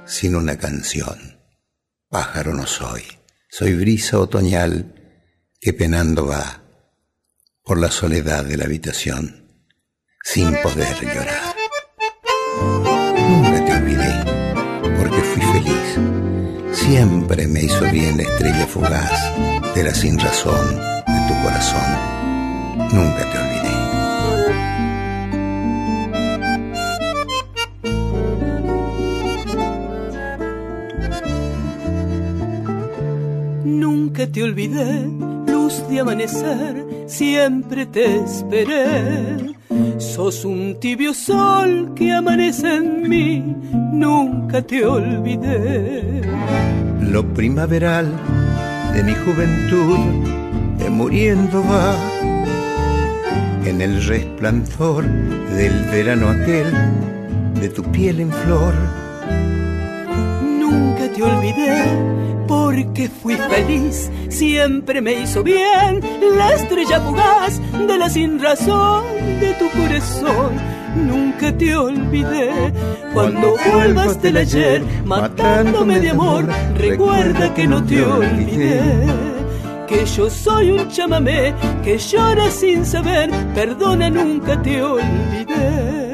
sin 0.06 0.34
una 0.34 0.56
canción. 0.56 1.38
Pájaro 2.08 2.54
no 2.54 2.66
soy, 2.66 3.02
soy 3.50 3.74
brisa 3.74 4.18
otoñal 4.18 4.94
que 5.60 5.74
penando 5.74 6.28
va 6.28 6.62
por 7.68 7.78
la 7.78 7.90
soledad 7.90 8.44
de 8.44 8.56
la 8.56 8.64
habitación 8.64 9.44
sin 10.24 10.52
poder 10.62 10.96
llorar. 11.02 11.54
Nunca 13.28 13.64
te 13.64 13.72
olvidé 13.74 14.38
Siempre 16.72 17.46
me 17.46 17.64
hizo 17.64 17.84
bien 17.90 18.16
la 18.16 18.22
estrella 18.22 18.66
fugaz 18.66 19.74
de 19.74 19.84
la 19.84 19.94
sin 19.94 20.18
razón 20.18 20.76
de 20.76 21.20
tu 21.28 21.34
corazón. 21.42 21.84
Nunca 22.94 23.30
te 23.30 23.38
olvidé. 23.38 23.74
Nunca 33.64 34.26
te 34.32 34.42
olvidé, 34.42 35.06
luz 35.78 35.88
de 35.88 36.00
amanecer, 36.00 36.86
siempre 37.06 37.86
te 37.86 38.16
esperé. 38.16 39.54
Sos 39.98 40.44
un 40.44 40.78
tibio 40.80 41.12
sol 41.14 41.92
que 41.94 42.12
amanece 42.12 42.76
en 42.76 43.08
mí, 43.08 43.56
nunca 43.92 44.62
te 44.62 44.84
olvidé. 44.84 46.22
Lo 47.00 47.22
primaveral 47.34 48.12
de 48.94 49.02
mi 49.02 49.14
juventud 49.14 49.98
que 50.78 50.90
muriendo 50.90 51.62
va 51.64 51.94
en 53.64 53.80
el 53.80 54.02
resplandor 54.06 55.04
del 55.04 55.84
verano 55.90 56.30
aquel 56.30 56.72
de 57.60 57.68
tu 57.68 57.82
piel 57.84 58.20
en 58.20 58.32
flor. 58.32 58.74
Nunca 60.42 61.10
te 61.12 61.22
olvidé 61.22 62.28
porque 62.48 63.08
fui 63.08 63.36
feliz, 63.36 64.10
siempre 64.30 65.00
me 65.02 65.12
hizo 65.12 65.44
bien 65.44 66.00
la 66.36 66.54
estrella 66.54 67.00
fugaz 67.00 67.60
de 67.86 67.98
la 67.98 68.08
sin 68.08 68.40
razón 68.40 69.04
de 69.38 69.52
tu 69.54 69.68
corazón. 69.78 70.54
Nunca 70.96 71.56
te 71.56 71.76
olvidé 71.76 72.72
cuando 73.12 73.54
vuelvas 73.70 74.20
del 74.22 74.38
ayer 74.38 74.82
matándome 75.04 76.00
de 76.00 76.10
amor. 76.10 76.48
Recuerda 76.76 77.54
que 77.54 77.68
no 77.68 77.84
te 77.84 78.02
olvidé. 78.02 78.80
Que 79.86 80.04
yo 80.04 80.28
soy 80.28 80.70
un 80.72 80.88
chamamé 80.88 81.54
que 81.84 81.98
llora 81.98 82.50
sin 82.50 82.84
saber, 82.84 83.30
perdona, 83.54 84.10
nunca 84.10 84.60
te 84.60 84.82
olvidé. 84.82 86.07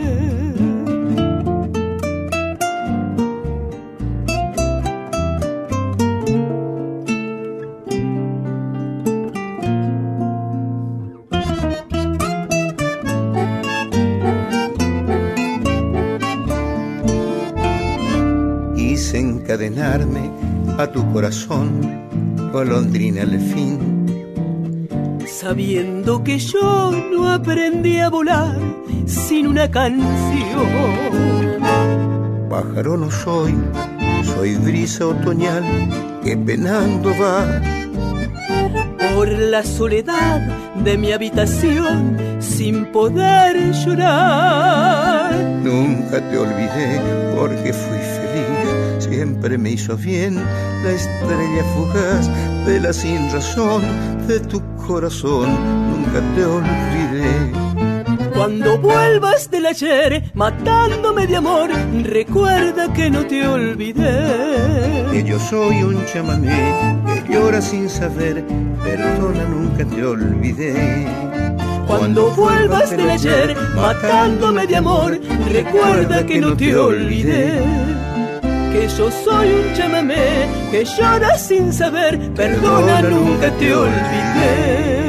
A 20.77 20.89
tu 20.89 21.09
corazón, 21.13 21.69
golondrina 22.53 23.23
al 23.23 23.39
fin. 23.39 23.79
Sabiendo 25.25 26.25
que 26.25 26.37
yo 26.41 26.91
no 27.13 27.31
aprendí 27.31 27.99
a 27.99 28.09
volar 28.09 28.59
sin 29.07 29.47
una 29.47 29.71
canción. 29.71 30.67
Pájaro 32.51 32.97
no 32.97 33.09
soy, 33.09 33.55
soy 34.35 34.57
brisa 34.57 35.07
otoñal 35.07 35.63
que 36.25 36.37
penando 36.39 37.11
va. 37.21 37.63
Por 39.15 39.29
la 39.29 39.63
soledad 39.63 40.41
de 40.85 40.99
mi 40.99 41.13
habitación 41.13 42.17
sin 42.41 42.87
poder 42.87 43.73
llorar. 43.73 45.35
Nunca 45.63 46.21
te 46.29 46.37
olvidé 46.37 47.01
porque 47.37 47.73
fui 47.73 47.94
siempre 49.15 49.57
me 49.59 49.71
hizo 49.71 49.97
bien 49.97 50.35
la 50.83 50.91
estrella 50.91 51.65
fugaz 51.75 52.29
de 52.67 52.81
la 52.81 52.93
sin 52.93 53.31
razón 53.31 53.83
de 54.27 54.41
tu 54.41 54.61
corazón. 54.89 55.49
Nunca 55.91 56.21
te 56.35 56.45
olvidé. 56.45 57.53
Cuando 58.35 58.77
vuelvas 58.79 59.49
del 59.51 59.67
ayer 59.67 60.25
matándome 60.35 61.29
de 61.29 61.37
amor, 61.37 61.71
recuerda 62.03 62.93
que 62.93 63.09
no 63.09 63.25
te 63.25 63.47
olvidé. 63.47 65.07
Que 65.13 65.23
yo 65.23 65.39
soy 65.39 65.85
un 65.85 66.05
chamamé 66.07 66.99
que 67.07 67.33
llora 67.33 67.63
sin 67.63 67.89
saber, 67.89 68.45
perdona, 68.83 69.45
nunca 69.45 69.85
te 69.85 70.05
olvidé. 70.05 71.07
Cuando 71.87 72.31
vuelvas 72.33 72.91
del 72.91 73.11
ayer 73.11 73.57
matándome 73.77 74.67
de 74.67 74.77
amor, 74.77 75.21
recuerda 75.49 76.27
que 76.27 76.41
no 76.41 76.57
te 76.57 76.75
olvidé. 76.77 77.63
Que 78.75 78.89
yo 78.89 79.09
soy 79.09 79.53
un 79.53 79.73
chamamé 79.73 80.49
que 80.73 80.85
llora 80.85 81.39
sin 81.39 81.73
saber, 81.73 82.19
perdona, 82.35 83.03
nunca 83.03 83.57
te 83.57 83.73
olvidé. 83.73 85.05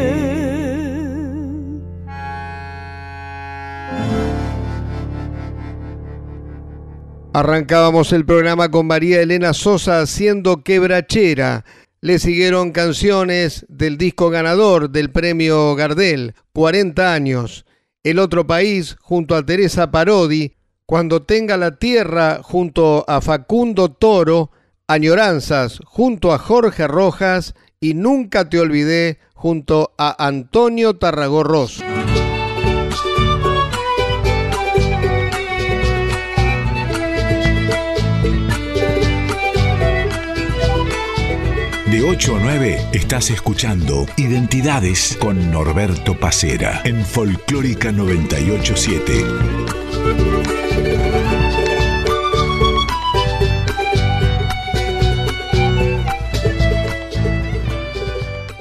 Arrancábamos 7.34 8.14
el 8.14 8.24
programa 8.24 8.70
con 8.70 8.86
María 8.86 9.20
Elena 9.20 9.56
Sosa 9.56 10.00
haciendo 10.00 10.62
quebrachera. 10.62 11.66
Le 12.02 12.20
siguieron 12.20 12.72
canciones 12.72 13.66
del 13.68 13.98
disco 13.98 14.30
ganador 14.30 14.92
del 14.92 15.10
premio 15.10 15.74
Gardel, 15.74 16.36
40 16.54 17.16
años. 17.16 17.66
El 18.04 18.20
otro 18.20 18.46
país, 18.46 18.96
junto 19.02 19.36
a 19.36 19.44
Teresa 19.44 19.90
Parodi, 19.90 20.55
Cuando 20.88 21.24
tenga 21.24 21.58
la 21.58 21.78
tierra, 21.78 22.42
junto 22.44 23.06
a 23.08 23.20
Facundo 23.20 23.90
Toro, 23.90 24.52
Añoranzas, 24.88 25.80
junto 25.84 26.32
a 26.32 26.38
Jorge 26.38 26.88
Rojas 26.88 27.56
y 27.80 27.96
Nunca 27.96 28.50
te 28.50 28.60
olvidé, 28.60 29.18
junto 29.34 29.96
a 29.98 30.28
Antonio 30.28 30.98
Tarragorros. 30.98 31.84
De 41.88 42.04
8 42.04 42.36
a 42.36 42.40
9 42.40 42.90
estás 42.94 43.32
escuchando 43.32 44.06
Identidades 44.18 45.18
con 45.20 45.52
Norberto 45.52 46.20
Pacera 46.20 46.82
en 46.84 47.04
Folclórica 47.04 47.92
987. 47.92 50.55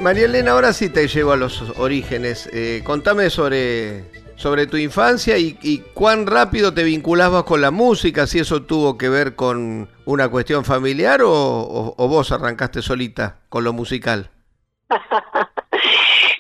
María 0.05 0.27
Elena, 0.27 0.51
ahora 0.51 0.75
sí 0.75 0.91
te 0.91 1.09
llevo 1.09 1.33
a 1.33 1.37
los 1.37 1.79
orígenes. 1.79 2.47
Eh, 2.53 2.83
contame 2.85 3.31
sobre, 3.31 4.05
sobre 4.37 4.67
tu 4.67 4.77
infancia 4.77 5.39
y, 5.39 5.83
cuán 5.95 6.27
rápido 6.27 6.75
te 6.75 6.85
vinculabas 6.85 7.45
con 7.45 7.63
la 7.63 7.71
música, 7.71 8.27
si 8.27 8.39
eso 8.39 8.65
tuvo 8.65 8.99
que 8.99 9.09
ver 9.09 9.35
con 9.35 9.89
una 10.05 10.29
cuestión 10.29 10.63
familiar 10.67 11.23
o, 11.25 11.95
vos 11.97 12.33
arrancaste 12.33 12.83
solita 12.83 13.39
con 13.49 13.65
lo 13.65 13.73
musical. 13.73 14.29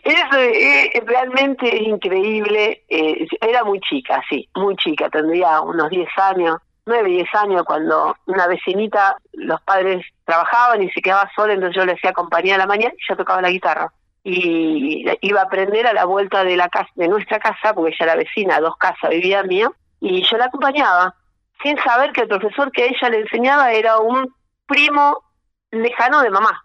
Eso 0.04 0.38
eh, 0.38 1.02
realmente 1.06 1.74
es 1.74 1.88
increíble. 1.88 2.84
Eh, 2.90 3.26
era 3.40 3.64
muy 3.64 3.80
chica, 3.80 4.22
sí, 4.28 4.46
muy 4.54 4.76
chica, 4.76 5.08
tendría 5.08 5.62
unos 5.62 5.88
10 5.88 6.06
años, 6.18 6.58
9, 6.86 7.08
10 7.08 7.34
años, 7.34 7.64
cuando 7.64 8.16
una 8.26 8.46
vecinita, 8.46 9.16
los 9.32 9.60
padres 9.62 10.04
trabajaban 10.24 10.82
y 10.82 10.90
se 10.90 11.00
quedaba 11.00 11.30
sola, 11.34 11.54
entonces 11.54 11.76
yo 11.76 11.86
le 11.86 11.92
hacía 11.92 12.12
compañía 12.12 12.56
a 12.56 12.58
la 12.58 12.66
mañana 12.66 12.92
y 12.94 13.04
yo 13.08 13.16
tocaba 13.16 13.40
la 13.40 13.50
guitarra. 13.50 13.92
Y 14.22 15.04
iba 15.20 15.40
a 15.40 15.44
aprender 15.44 15.86
a 15.86 15.92
la 15.92 16.04
vuelta 16.04 16.44
de 16.44 16.56
la 16.56 16.68
casa, 16.68 16.90
de 16.94 17.08
nuestra 17.08 17.38
casa, 17.38 17.74
porque 17.74 17.94
ella 17.94 18.12
era 18.12 18.16
vecina, 18.16 18.60
dos 18.60 18.76
casas 18.76 19.10
vivía 19.10 19.42
mía, 19.42 19.70
y 20.00 20.22
yo 20.22 20.36
la 20.36 20.46
acompañaba, 20.46 21.14
sin 21.62 21.78
saber 21.78 22.12
que 22.12 22.22
el 22.22 22.28
profesor 22.28 22.70
que 22.72 22.86
ella 22.86 23.10
le 23.10 23.20
enseñaba 23.20 23.72
era 23.72 23.98
un 23.98 24.34
primo 24.66 25.22
lejano 25.70 26.22
de 26.22 26.30
mamá. 26.30 26.64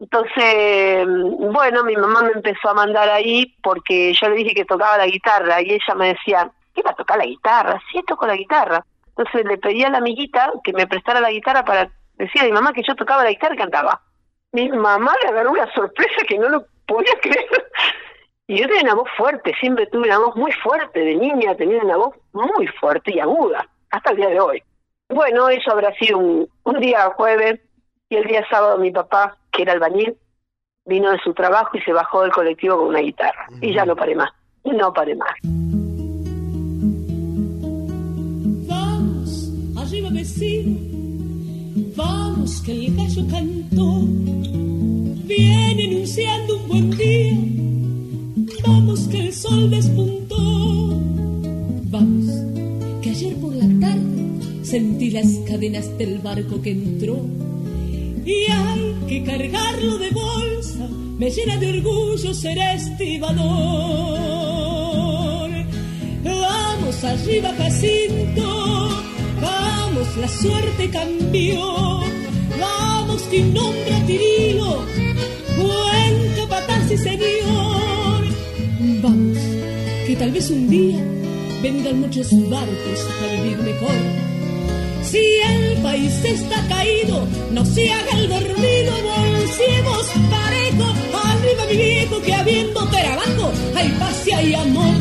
Entonces, 0.00 1.06
bueno, 1.06 1.84
mi 1.84 1.94
mamá 1.94 2.22
me 2.22 2.32
empezó 2.32 2.70
a 2.70 2.74
mandar 2.74 3.08
ahí 3.10 3.54
porque 3.62 4.14
yo 4.14 4.28
le 4.30 4.36
dije 4.36 4.54
que 4.54 4.64
tocaba 4.64 4.96
la 4.96 5.06
guitarra 5.06 5.60
y 5.60 5.72
ella 5.72 5.94
me 5.94 6.08
decía, 6.08 6.50
¿qué 6.74 6.82
va 6.82 6.92
a 6.92 6.96
tocar 6.96 7.18
la 7.18 7.26
guitarra? 7.26 7.80
Sí, 7.92 8.02
toco 8.06 8.26
la 8.26 8.34
guitarra. 8.34 8.84
Entonces 9.20 9.44
le 9.44 9.58
pedí 9.58 9.84
a 9.84 9.90
la 9.90 9.98
amiguita 9.98 10.50
que 10.64 10.72
me 10.72 10.86
prestara 10.86 11.20
la 11.20 11.30
guitarra 11.30 11.62
para 11.62 11.90
decir 12.14 12.40
a 12.40 12.44
mi 12.44 12.52
mamá 12.52 12.72
que 12.72 12.82
yo 12.82 12.94
tocaba 12.94 13.22
la 13.22 13.30
guitarra 13.30 13.54
y 13.54 13.58
cantaba. 13.58 14.00
Mi 14.52 14.70
mamá 14.70 15.12
le 15.22 15.28
agarró 15.28 15.50
una 15.50 15.70
sorpresa 15.74 16.22
que 16.26 16.38
no 16.38 16.48
lo 16.48 16.64
podía 16.86 17.12
creer. 17.22 17.70
Y 18.46 18.58
yo 18.58 18.66
tenía 18.66 18.82
una 18.84 18.94
voz 18.94 19.08
fuerte, 19.18 19.52
siempre 19.60 19.86
tuve 19.88 20.06
una 20.06 20.18
voz 20.18 20.36
muy 20.36 20.52
fuerte 20.52 21.00
de 21.00 21.16
niña, 21.16 21.54
tenía 21.54 21.82
una 21.82 21.98
voz 21.98 22.16
muy 22.32 22.66
fuerte 22.66 23.12
y 23.14 23.20
aguda, 23.20 23.68
hasta 23.90 24.10
el 24.10 24.16
día 24.16 24.28
de 24.28 24.40
hoy. 24.40 24.62
Bueno, 25.10 25.50
eso 25.50 25.70
habrá 25.70 25.92
sido 25.96 26.18
un, 26.18 26.48
un 26.64 26.80
día 26.80 27.12
jueves 27.14 27.60
y 28.08 28.16
el 28.16 28.24
día 28.24 28.44
sábado 28.48 28.78
mi 28.78 28.90
papá, 28.90 29.36
que 29.52 29.62
era 29.62 29.74
albañil, 29.74 30.16
vino 30.86 31.10
de 31.10 31.18
su 31.18 31.34
trabajo 31.34 31.76
y 31.76 31.82
se 31.82 31.92
bajó 31.92 32.22
del 32.22 32.32
colectivo 32.32 32.78
con 32.78 32.88
una 32.88 33.00
guitarra. 33.00 33.46
Y 33.60 33.74
ya 33.74 33.84
no 33.84 33.94
paré 33.94 34.14
más, 34.14 34.30
y 34.64 34.70
no 34.70 34.92
paré 34.94 35.14
más. 35.14 35.34
Que 42.70 42.86
el 42.86 42.94
gallo 42.96 43.26
cantó, 43.28 44.06
viene 45.26 45.84
anunciando 45.84 46.56
un 46.56 46.68
buen 46.68 46.90
día. 46.90 47.38
Vamos 48.66 49.00
que 49.08 49.26
el 49.26 49.32
sol 49.32 49.70
despuntó. 49.70 51.00
Vamos 51.90 52.26
que 53.02 53.10
ayer 53.10 53.34
por 53.36 53.54
la 53.56 53.66
tarde 53.80 54.62
sentí 54.62 55.10
las 55.10 55.26
cadenas 55.48 55.98
del 55.98 56.18
barco 56.18 56.62
que 56.62 56.70
entró. 56.70 57.26
Y 58.24 58.50
hay 58.50 58.94
que 59.08 59.24
cargarlo 59.24 59.98
de 59.98 60.10
bolsa, 60.10 60.88
me 61.18 61.30
llena 61.30 61.56
de 61.56 61.78
orgullo 61.78 62.34
ser 62.34 62.58
estibador. 62.58 63.40
Vamos 66.22 67.04
arriba, 67.04 67.52
Jacinto 67.56 68.90
Vamos, 69.40 70.16
la 70.18 70.28
suerte 70.28 70.90
cambió. 70.90 72.19
Vamos, 72.60 73.22
que 73.22 73.40
nombra 73.42 74.06
Tirilo. 74.06 74.84
Buen 75.56 76.34
capataz 76.36 76.90
y 76.90 76.98
señor. 76.98 78.22
Vamos, 79.02 79.38
que 80.06 80.16
tal 80.16 80.30
vez 80.30 80.50
un 80.50 80.68
día 80.68 80.98
vengan 81.62 82.00
muchos 82.00 82.28
barcos 82.48 82.98
para 83.20 83.42
vivir 83.42 83.58
mejor. 83.58 84.00
Si 85.02 85.18
el 85.18 85.82
país 85.82 86.12
está 86.24 86.66
caído, 86.68 87.26
no 87.52 87.64
se 87.64 87.90
haga 87.90 88.12
el 88.18 88.28
dormido, 88.28 88.92
bolsemos 89.08 90.06
parejo. 90.30 90.86
Arriba 91.30 91.64
mi 91.70 91.76
viejo, 91.76 92.22
que 92.22 92.34
habiendo 92.34 92.86
trabajo, 92.86 93.52
hay 93.74 93.88
paz 93.98 94.26
y 94.26 94.30
hay 94.32 94.54
amor. 94.54 94.94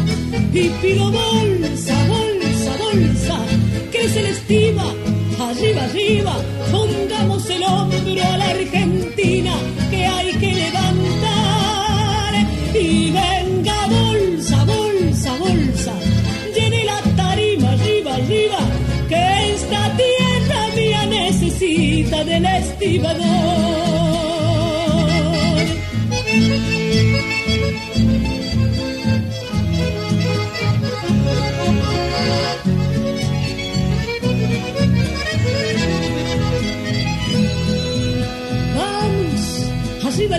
Y 0.53 0.69
pido 0.81 1.11
bolsa, 1.11 1.95
bolsa, 2.07 2.77
bolsa 2.77 3.45
se 4.07 4.23
le 4.23 4.29
estima, 4.29 4.93
arriba, 5.39 5.83
arriba, 5.83 6.35
a 8.17 8.37
la 8.37 8.49
Argentina 8.49 9.53
que 9.89 10.05
hay 10.05 10.31
que 10.33 10.51
levantar 10.55 12.33
y 12.73 13.11
venga 13.11 13.87
bolsa, 13.87 14.65
bolsa, 14.65 15.37
bolsa, 15.37 15.93
llene 16.55 16.85
la 16.85 17.01
tarima 17.15 17.71
arriba, 17.71 18.15
arriba, 18.15 18.59
que 19.07 19.53
esta 19.53 19.95
tierra 19.97 20.67
mía 20.75 21.05
necesita 21.05 22.23
del 22.23 22.45
estibador. 22.45 23.88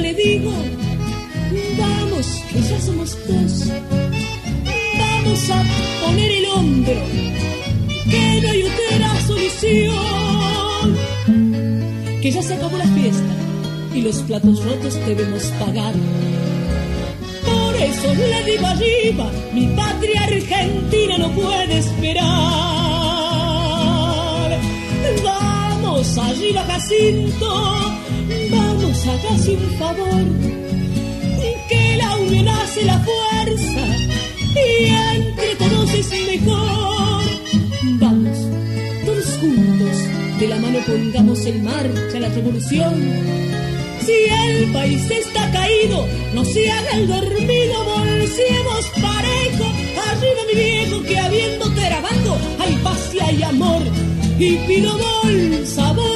Le 0.00 0.14
digo, 0.14 0.52
vamos, 1.78 2.26
que 2.52 2.60
ya 2.62 2.80
somos 2.80 3.16
dos. 3.28 3.68
Vamos 4.98 5.50
a 5.50 5.64
poner 6.04 6.32
el 6.32 6.46
hombro, 6.46 7.02
que 8.10 8.40
no 8.42 8.50
hay 8.50 8.62
otra 8.62 9.20
solución. 9.26 10.96
Que 12.22 12.30
ya 12.30 12.42
se 12.42 12.54
acabó 12.54 12.76
la 12.78 12.86
fiesta 12.86 13.34
y 13.94 14.02
los 14.02 14.16
platos 14.22 14.64
rotos 14.64 14.94
debemos 15.06 15.44
pagar. 15.58 15.94
Por 17.44 17.76
eso 17.76 18.14
le 18.14 18.44
digo 18.50 18.66
arriba, 18.66 19.30
mi 19.52 19.66
patria 19.68 20.24
argentina 20.24 21.18
no 21.18 21.30
puede 21.32 21.78
esperar. 21.78 22.30
Vamos 25.22 26.18
arriba, 26.18 26.64
Jacinto 26.64 27.89
hágase 29.10 29.50
un 29.52 29.70
favor, 29.78 30.24
que 31.68 31.96
la 31.96 32.16
unión 32.16 32.48
hace 32.48 32.84
la 32.84 32.98
fuerza 32.98 33.84
y 34.54 34.86
entre 35.16 35.54
todos 35.56 35.94
es 35.94 36.10
mejor. 36.10 37.22
Vamos, 38.00 38.38
todos 39.04 39.28
juntos, 39.40 39.96
de 40.40 40.48
la 40.48 40.56
mano 40.56 40.78
pongamos 40.86 41.46
en 41.46 41.64
marcha 41.64 42.20
la 42.20 42.28
revolución. 42.28 42.94
Si 44.04 44.12
el 44.12 44.72
país 44.72 45.10
está 45.10 45.50
caído, 45.50 46.06
no 46.34 46.44
se 46.44 46.70
haga 46.70 46.90
el 46.96 47.06
dormido, 47.06 47.84
bolsiemos 47.84 48.86
parejo. 49.00 49.66
Arriba 50.10 50.40
mi 50.48 50.60
viejo, 50.60 51.02
que 51.02 51.18
habiendo 51.18 51.70
trabajo, 51.74 52.38
hay 52.58 52.74
paz 52.82 53.14
y 53.14 53.20
hay 53.20 53.42
amor. 53.42 53.82
Y 54.38 54.56
pido 54.66 54.90
bolsa, 54.96 55.92
bolsa, 55.92 56.09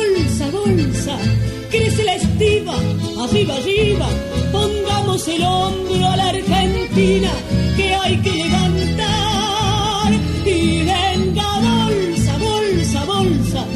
arriba, 3.25 3.55
arriba, 3.55 4.07
pongamos 4.53 5.27
el 5.29 5.43
hombro 5.43 6.07
a 6.07 6.17
la 6.17 6.29
Argentina 6.29 7.31
que 7.77 7.95
hay 7.95 8.17
que 8.19 8.33
levantar. 8.33 10.13
Y 10.45 10.85
venga 10.85 11.49
bolsa, 11.61 12.39
bolsa, 12.39 13.05
bolsa, 13.05 13.67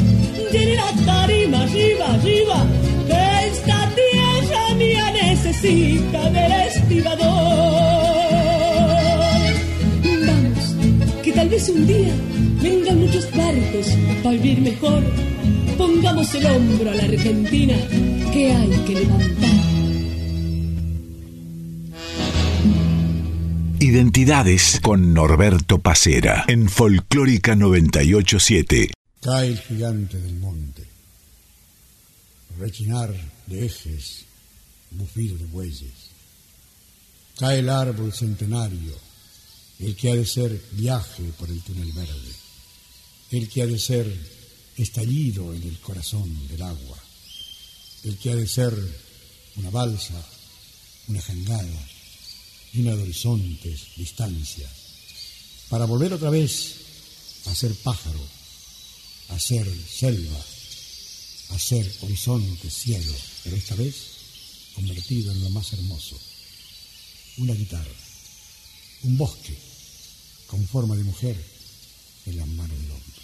llene 0.53 0.75
la 0.77 0.93
tarima 1.07 1.63
arriba, 1.63 2.07
arriba, 2.15 2.67
que 3.07 3.47
esta 3.49 3.91
tierra 3.95 4.75
mía 4.77 5.11
necesita 5.13 6.31
del 6.31 6.53
estibador. 6.69 7.19
Vamos, 10.27 10.75
que 11.23 11.33
tal 11.33 11.49
vez 11.49 11.69
un 11.71 11.87
día 11.87 12.15
vengan 12.63 13.01
muchos 13.01 13.25
partos 13.27 13.87
para 14.23 14.37
vivir 14.37 14.61
mejor. 14.61 15.03
Pongamos 15.79 16.35
el 16.35 16.47
hombro 16.47 16.91
a 16.91 16.95
la 16.95 17.05
Argentina 17.05 17.77
que 18.39 18.53
hay 18.53 18.71
que 18.85 18.95
levantar. 18.95 19.51
Identidades 23.81 24.81
con 24.81 25.13
Norberto 25.13 25.81
Pacera 25.81 26.45
en 26.47 26.69
Folclórica 26.69 27.57
987. 27.57 28.93
Cae 29.21 29.49
el 29.49 29.59
gigante 29.59 30.21
del 30.21 30.37
monte, 30.37 30.85
rechinar 32.61 33.13
de 33.47 33.67
ejes, 33.67 34.25
bufir 34.93 35.37
de 35.37 35.47
bueyes. 35.47 35.99
Cae 37.39 37.59
el 37.59 37.69
árbol 37.69 38.13
centenario, 38.13 38.95
el 39.81 39.97
que 39.97 40.13
ha 40.13 40.15
de 40.15 40.27
ser 40.27 40.61
viaje 40.73 41.25
por 41.39 41.49
el 41.51 41.61
túnel 41.63 41.91
verde, 41.93 42.33
el 43.33 43.49
que 43.49 43.63
ha 43.63 43.67
de 43.67 43.81
ser 43.81 44.07
estallido 44.77 45.53
en 45.55 45.63
el 45.65 45.79
corazón 45.81 46.47
del 46.47 46.63
agua, 46.63 46.99
el 48.09 48.17
que 48.17 48.31
ha 48.31 48.37
de 48.37 48.49
ser 48.49 48.73
una 49.57 49.71
balsa, 49.71 50.15
una 51.09 51.21
jangada, 51.21 51.89
llena 52.73 52.97
de 52.97 53.03
horizontes, 53.03 53.95
distancias, 53.97 54.71
para 55.69 55.85
volver 55.85 56.15
otra 56.15 56.31
vez 56.31 56.75
a 57.47 57.55
ser 57.55 57.75
pájaro, 57.75 58.21
a 59.29 59.39
ser 59.39 59.67
selva, 59.87 60.43
a 61.51 61.59
ser 61.59 61.91
horizonte, 62.01 62.71
cielo, 62.71 63.15
pero 63.45 63.57
esta 63.57 63.75
vez 63.75 63.95
convertido 64.75 65.33
en 65.33 65.43
lo 65.43 65.51
más 65.51 65.73
hermoso, 65.75 66.19
una 67.37 67.55
guitarra, 67.55 68.01
un 69.03 69.19
bosque 69.19 69.57
con 70.47 70.67
forma 70.67 70.97
de 70.97 71.05
mujer 71.05 71.37
en 72.27 72.37
la 72.39 72.47
mano 72.47 72.75
del 72.75 72.91
hombre 72.91 73.19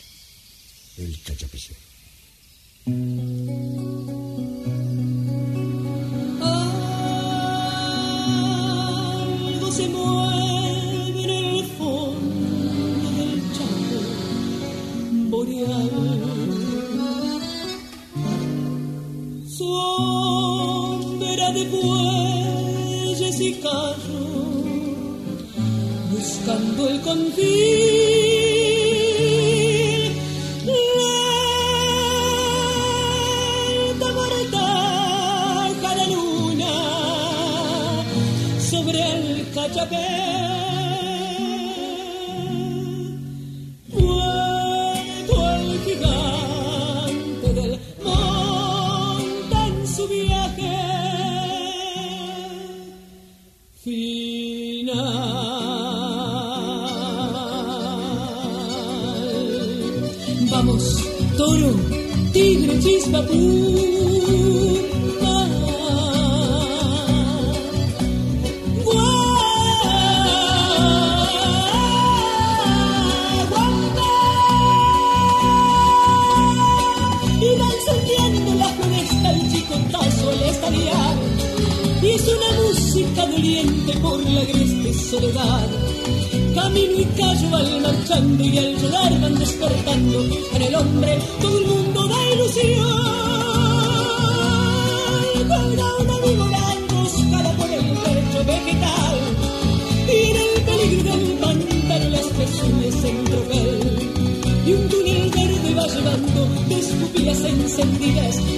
el 0.98 1.22
cachapecero. 1.22 1.93
Música 2.86 4.83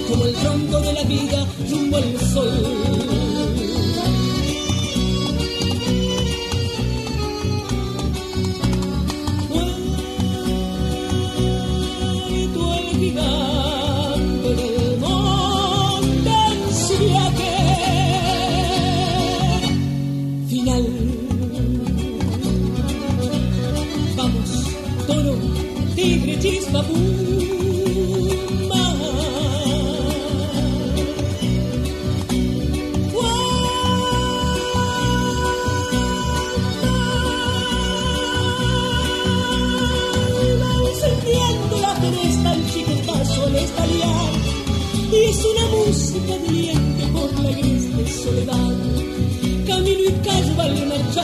como 0.07 0.25
el 0.25 0.33
tronco 0.35 0.79
de 0.81 0.93
la 0.93 1.03
vida 1.03 1.47
rumbo 1.69 1.97
al 1.97 2.19
sol. 2.19 3.36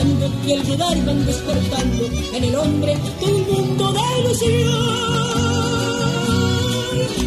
Y 0.01 0.51
el 0.51 0.67
rodar 0.67 1.05
van 1.05 1.23
despertando 1.23 2.05
en 2.33 2.43
el 2.43 2.55
hombre 2.55 2.97
un 3.21 3.45
mundo 3.47 3.93
de 3.93 4.21
ilusión. 4.21 4.73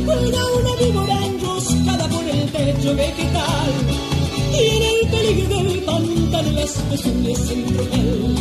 Una, 0.02 0.46
una 0.46 0.76
víbora 0.80 1.26
enroscada 1.26 2.08
por 2.08 2.24
el 2.24 2.50
techo 2.50 2.96
vegetal 2.96 3.70
y 4.52 4.66
en 4.66 4.82
el 4.82 5.10
peligro 5.10 5.62
del 5.62 5.78
pantano 5.84 6.50
las 6.50 6.72
pezuñas 6.90 7.50
en 7.52 7.66
tropel. 7.66 8.34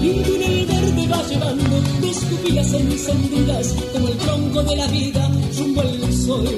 Y 0.00 0.08
un 0.10 0.22
túnel 0.22 0.66
verde 0.66 1.08
va 1.08 1.22
llevando 1.28 1.76
dos 2.00 2.16
pupilas 2.18 2.72
encendidas 2.72 3.74
como 3.92 4.08
el 4.08 4.16
tronco 4.18 4.62
de 4.62 4.76
la 4.76 4.86
vida 4.86 5.30
rumbo 5.58 5.80
al 5.80 6.14
sol. 6.14 6.48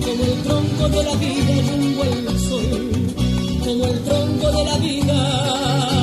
Como 0.00 0.24
el 0.24 0.42
tronco 0.44 0.88
de 0.88 1.04
la 1.04 1.14
vida 1.16 1.54
rumbo 1.70 2.02
al 2.02 2.40
sol. 2.40 2.90
Como 3.66 3.84
el 3.84 4.00
tronco 4.02 4.50
de 4.50 4.64
la 4.64 4.78
vida. 4.78 6.01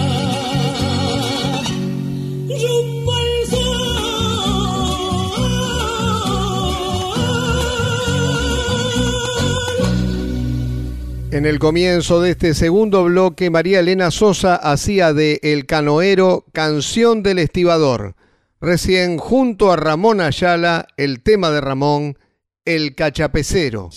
En 11.31 11.45
el 11.45 11.59
comienzo 11.59 12.21
de 12.21 12.31
este 12.31 12.53
segundo 12.53 13.05
bloque, 13.05 13.49
María 13.49 13.79
Elena 13.79 14.11
Sosa 14.11 14.55
hacía 14.55 15.13
de 15.13 15.39
El 15.41 15.65
Canoero 15.65 16.43
canción 16.51 17.23
del 17.23 17.39
estibador. 17.39 18.15
Recién 18.59 19.17
junto 19.17 19.71
a 19.71 19.77
Ramón 19.77 20.19
Ayala, 20.19 20.87
el 20.97 21.23
tema 21.23 21.49
de 21.51 21.61
Ramón, 21.61 22.17
El 22.65 22.93
Cachapecero. 22.93 23.89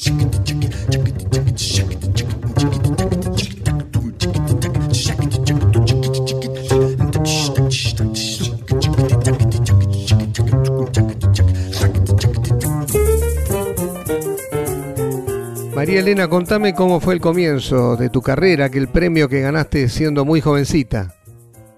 María 15.82 15.98
Elena, 15.98 16.28
contame 16.28 16.74
cómo 16.74 17.00
fue 17.00 17.14
el 17.14 17.20
comienzo 17.20 17.96
de 17.96 18.08
tu 18.08 18.22
carrera, 18.22 18.66
aquel 18.66 18.86
premio 18.86 19.28
que 19.28 19.40
ganaste 19.40 19.88
siendo 19.88 20.24
muy 20.24 20.40
jovencita. 20.40 21.08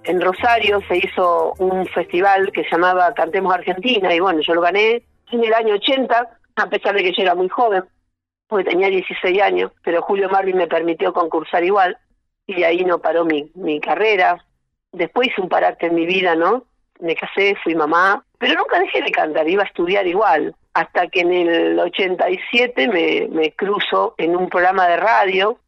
En 0.03 0.21
Rosario 0.21 0.83
se 0.87 0.99
hizo 0.99 1.55
un 1.55 1.87
festival 1.87 2.53
que 2.53 2.65
se 2.65 2.73
llamaba 2.73 3.15
Cantemos 3.15 3.55
Argentina 3.55 4.15
y 4.15 4.21
bueno, 4.21 4.43
yo 4.47 4.53
lo 4.53 4.61
gané 4.61 5.03
en 5.33 5.43
el 5.43 5.55
año 5.55 5.77
80, 5.77 6.39
a 6.57 6.69
pesar 6.69 6.95
de 6.95 7.03
que 7.03 7.15
yo 7.17 7.23
era 7.23 7.35
muy 7.35 7.49
joven, 7.49 7.85
porque 8.47 8.69
tenía 8.69 8.91
16 8.91 9.41
años, 9.41 9.73
pero 9.83 10.03
Julio 10.03 10.29
Marvin 10.29 10.59
me 10.59 10.67
permitió 10.67 11.15
concursar 11.15 11.65
igual 11.65 11.97
y 12.47 12.63
ahí 12.63 12.85
no 12.85 12.99
paró 12.99 13.25
mi, 13.25 13.51
mi 13.55 13.81
carrera. 13.81 14.37
Después 14.93 15.29
hice 15.29 15.41
un 15.41 15.49
parate 15.49 15.87
en 15.87 15.95
mi 15.95 16.05
vida, 16.05 16.35
¿no? 16.35 16.65
Me 17.01 17.17
casé, 17.17 17.57
fui 17.65 17.75
mamá, 17.75 18.23
pero 18.37 18.53
nunca 18.53 18.79
dejé 18.81 19.01
de 19.01 19.11
cantar, 19.11 19.49
iba 19.49 19.63
a 19.63 19.67
estudiar 19.67 20.07
igual 20.07 20.55
hasta 20.75 21.07
que 21.07 21.21
en 21.21 21.33
el 21.33 21.79
87 21.79 22.89
me, 22.89 23.29
me 23.29 23.53
cruzo 23.53 24.15
en 24.19 24.37
un 24.37 24.49
programa 24.49 24.89
de 24.89 24.97
radio 24.97 25.59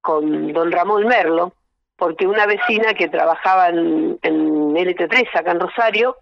con 0.00 0.52
don 0.52 0.72
Ramón 0.72 1.06
Merlo, 1.06 1.52
porque 1.96 2.26
una 2.26 2.46
vecina 2.46 2.94
que 2.94 3.08
trabajaba 3.08 3.68
en, 3.68 4.18
en 4.22 4.74
LT3 4.74 5.28
acá 5.34 5.52
en 5.52 5.60
Rosario, 5.60 6.16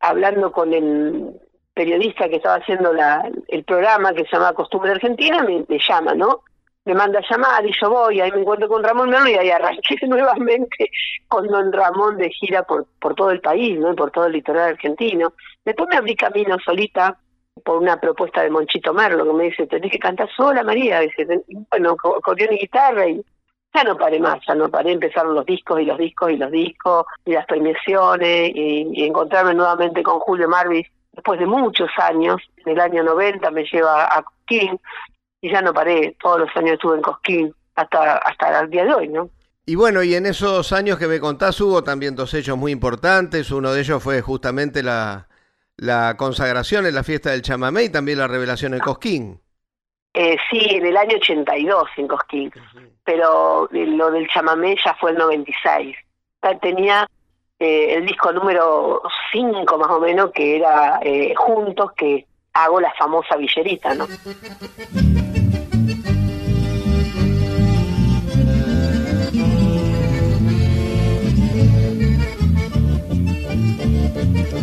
hablando 0.00 0.52
con 0.52 0.72
el 0.72 1.34
periodista 1.74 2.28
que 2.28 2.36
estaba 2.36 2.56
haciendo 2.56 2.92
la, 2.92 3.30
el 3.48 3.64
programa 3.64 4.12
que 4.14 4.24
se 4.24 4.36
llama 4.36 4.54
Costumbre 4.54 4.92
Argentina, 4.92 5.42
me, 5.42 5.64
me 5.68 5.78
llama, 5.78 6.14
¿no? 6.14 6.40
Me 6.84 6.94
manda 6.94 7.20
a 7.20 7.30
llamar 7.30 7.64
y 7.64 7.72
yo 7.80 7.90
voy, 7.90 8.20
ahí 8.20 8.32
me 8.32 8.40
encuentro 8.40 8.68
con 8.68 8.82
Ramón 8.82 9.10
Merlo 9.10 9.28
y 9.28 9.34
ahí 9.34 9.50
arranqué 9.50 9.96
nuevamente 10.06 10.90
con 11.28 11.46
don 11.46 11.72
Ramón 11.72 12.16
de 12.16 12.30
gira 12.30 12.62
por, 12.62 12.86
por 12.98 13.14
todo 13.14 13.30
el 13.30 13.40
país, 13.40 13.78
¿no? 13.78 13.94
por 13.94 14.10
todo 14.10 14.26
el 14.26 14.32
litoral 14.32 14.70
argentino. 14.70 15.34
Después 15.64 15.88
me 15.90 15.96
abrí 15.96 16.16
camino 16.16 16.56
solita 16.58 17.18
por 17.64 17.78
una 17.78 18.00
propuesta 18.00 18.42
de 18.42 18.50
Monchito 18.50 18.92
Merlo 18.94 19.24
que 19.24 19.32
me 19.32 19.44
dice, 19.44 19.66
tenés 19.66 19.92
que 19.92 19.98
cantar 19.98 20.28
sola, 20.34 20.62
María. 20.62 21.00
Dice, 21.00 21.26
bueno, 21.70 21.92
acordeón 21.92 22.54
y 22.54 22.58
guitarra 22.58 23.08
y 23.08 23.24
ya 23.74 23.84
no 23.84 23.96
paré 23.96 24.20
más, 24.20 24.38
ya 24.46 24.54
no 24.54 24.68
paré, 24.68 24.92
empezaron 24.92 25.34
los 25.34 25.46
discos 25.46 25.80
y 25.80 25.84
los 25.84 25.98
discos 25.98 26.30
y 26.30 26.36
los 26.36 26.50
discos 26.50 27.06
y 27.24 27.32
las 27.32 27.46
premiaciones 27.46 28.52
y, 28.54 29.04
encontrarme 29.04 29.54
nuevamente 29.54 30.02
con 30.02 30.18
Julio 30.20 30.48
Marvis 30.48 30.86
después 31.12 31.38
de 31.40 31.46
muchos 31.46 31.88
años, 31.98 32.36
en 32.64 32.72
el 32.72 32.80
año 32.80 33.02
90 33.02 33.50
me 33.50 33.64
lleva 33.64 34.04
a 34.04 34.22
Cosquín 34.22 34.78
y 35.40 35.50
ya 35.50 35.62
no 35.62 35.72
paré, 35.72 36.16
todos 36.20 36.40
los 36.40 36.56
años 36.56 36.72
estuve 36.72 36.96
en 36.96 37.02
Cosquín 37.02 37.54
hasta, 37.74 38.18
hasta 38.18 38.60
el 38.60 38.70
día 38.70 38.84
de 38.84 38.94
hoy, 38.94 39.08
¿no? 39.08 39.28
Y 39.64 39.74
bueno, 39.76 40.02
y 40.02 40.14
en 40.14 40.26
esos 40.26 40.72
años 40.72 40.98
que 40.98 41.06
me 41.06 41.20
contás 41.20 41.60
hubo 41.60 41.82
también 41.84 42.16
dos 42.16 42.34
hechos 42.34 42.58
muy 42.58 42.72
importantes, 42.72 43.50
uno 43.50 43.72
de 43.72 43.80
ellos 43.80 44.02
fue 44.02 44.20
justamente 44.20 44.82
la, 44.82 45.28
la 45.82 46.16
consagración 46.16 46.86
en 46.86 46.94
la 46.94 47.02
fiesta 47.02 47.30
del 47.30 47.42
chamamé 47.42 47.82
y 47.82 47.88
también 47.88 48.18
la 48.18 48.28
revelación 48.28 48.72
en 48.72 48.78
Cosquín. 48.78 49.40
Eh, 50.14 50.36
sí, 50.48 50.60
en 50.70 50.86
el 50.86 50.96
año 50.96 51.16
82 51.16 51.88
en 51.96 52.06
Cosquín, 52.06 52.52
pero 53.02 53.68
lo 53.72 54.10
del 54.12 54.28
chamamé 54.28 54.76
ya 54.84 54.94
fue 55.00 55.10
el 55.10 55.18
96. 55.18 55.96
Tenía 56.60 57.08
eh, 57.58 57.94
el 57.94 58.06
disco 58.06 58.32
número 58.32 59.02
5 59.32 59.78
más 59.78 59.90
o 59.90 59.98
menos, 59.98 60.30
que 60.30 60.56
era 60.56 61.00
eh, 61.02 61.34
Juntos, 61.36 61.90
que 61.96 62.26
hago 62.52 62.80
la 62.80 62.92
famosa 62.94 63.36
villerita, 63.36 63.92
¿no? 63.94 64.06
La 74.52 74.58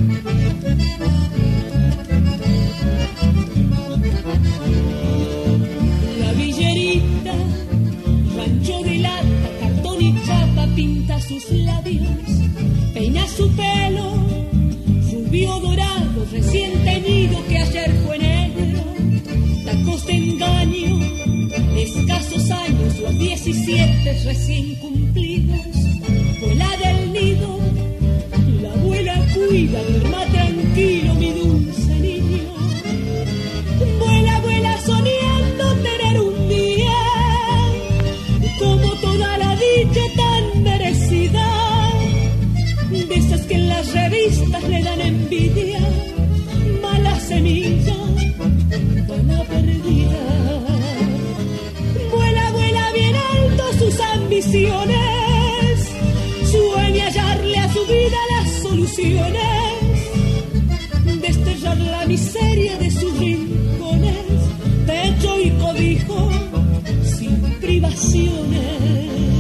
villerita, 6.33 7.33
rancho 8.35 8.83
de 8.83 8.99
lata, 8.99 9.49
cartón 9.59 9.99
y 9.99 10.13
chapa, 10.27 10.67
pinta 10.75 11.19
sus 11.21 11.49
labios, 11.49 12.05
peina 12.93 13.27
su 13.29 13.51
pelo, 13.55 14.13
rubio 15.11 15.59
dorado, 15.59 16.25
recién 16.33 16.71
teñido 16.83 17.43
que 17.47 17.57
ayer 17.57 17.91
fue 18.05 18.19
negro, 18.19 18.83
tacos 19.65 20.05
de 20.05 20.13
engaño, 20.13 20.99
escasos 21.75 22.51
años, 22.51 22.99
los 22.99 23.17
17 23.17 24.23
recién 24.23 24.75
cumplidos, 24.75 24.98
vida 29.49 29.81
duerma 29.83 30.25
tranquilo, 30.25 31.13
mi 31.15 31.31
dulce 31.31 31.95
niño. 31.99 32.43
Vuela, 33.99 34.39
vuela 34.41 34.81
soñando 34.81 35.65
tener 35.87 36.21
un 36.21 36.49
día 36.49 36.97
como 38.59 38.89
toda 39.05 39.37
la 39.37 39.55
dicha 39.55 40.05
tan 40.15 40.63
merecida. 40.63 41.45
De 42.91 43.15
esas 43.15 43.41
que 43.47 43.55
en 43.55 43.69
las 43.69 43.93
revistas 43.93 44.63
le 44.69 44.83
dan 44.83 45.01
envidia, 45.01 45.79
mala 46.81 47.19
semilla, 47.19 47.97
buena 49.07 49.43
perdida. 49.43 50.21
Vuela, 52.11 52.51
vuela 52.51 52.91
bien 52.93 53.15
alto 53.15 53.63
sus 53.79 53.99
ambiciones 53.99 55.08
las 58.99 59.19
soluciones, 59.19 59.79
destellar 61.21 61.77
la 61.77 62.05
miseria 62.05 62.77
de 62.77 62.91
sus 62.91 63.17
rincones, 63.17 64.15
techo 64.85 65.39
y 65.39 65.49
cobijo 65.51 66.29
sin 67.03 67.41
privaciones. 67.61 69.38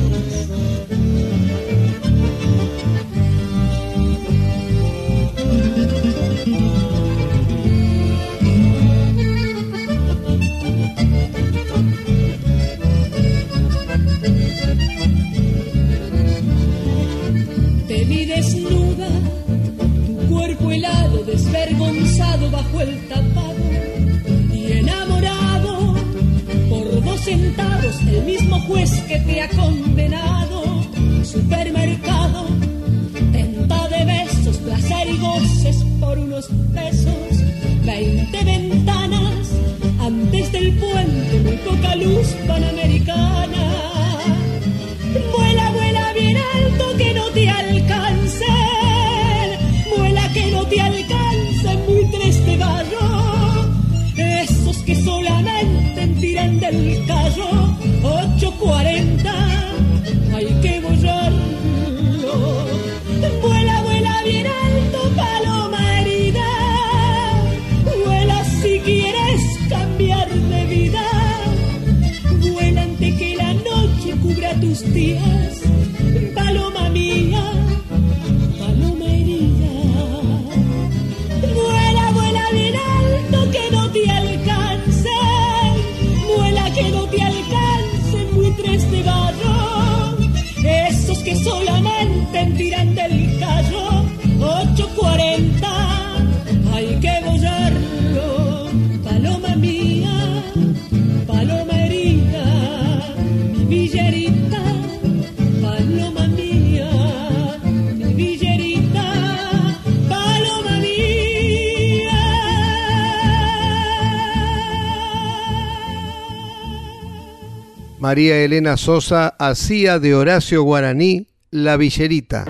María 118.09 118.43
Elena 118.43 118.75
Sosa 118.75 119.35
hacía 119.37 119.99
de 119.99 120.15
Horacio 120.15 120.63
Guaraní 120.63 121.27
la 121.51 121.77
villerita. 121.77 122.45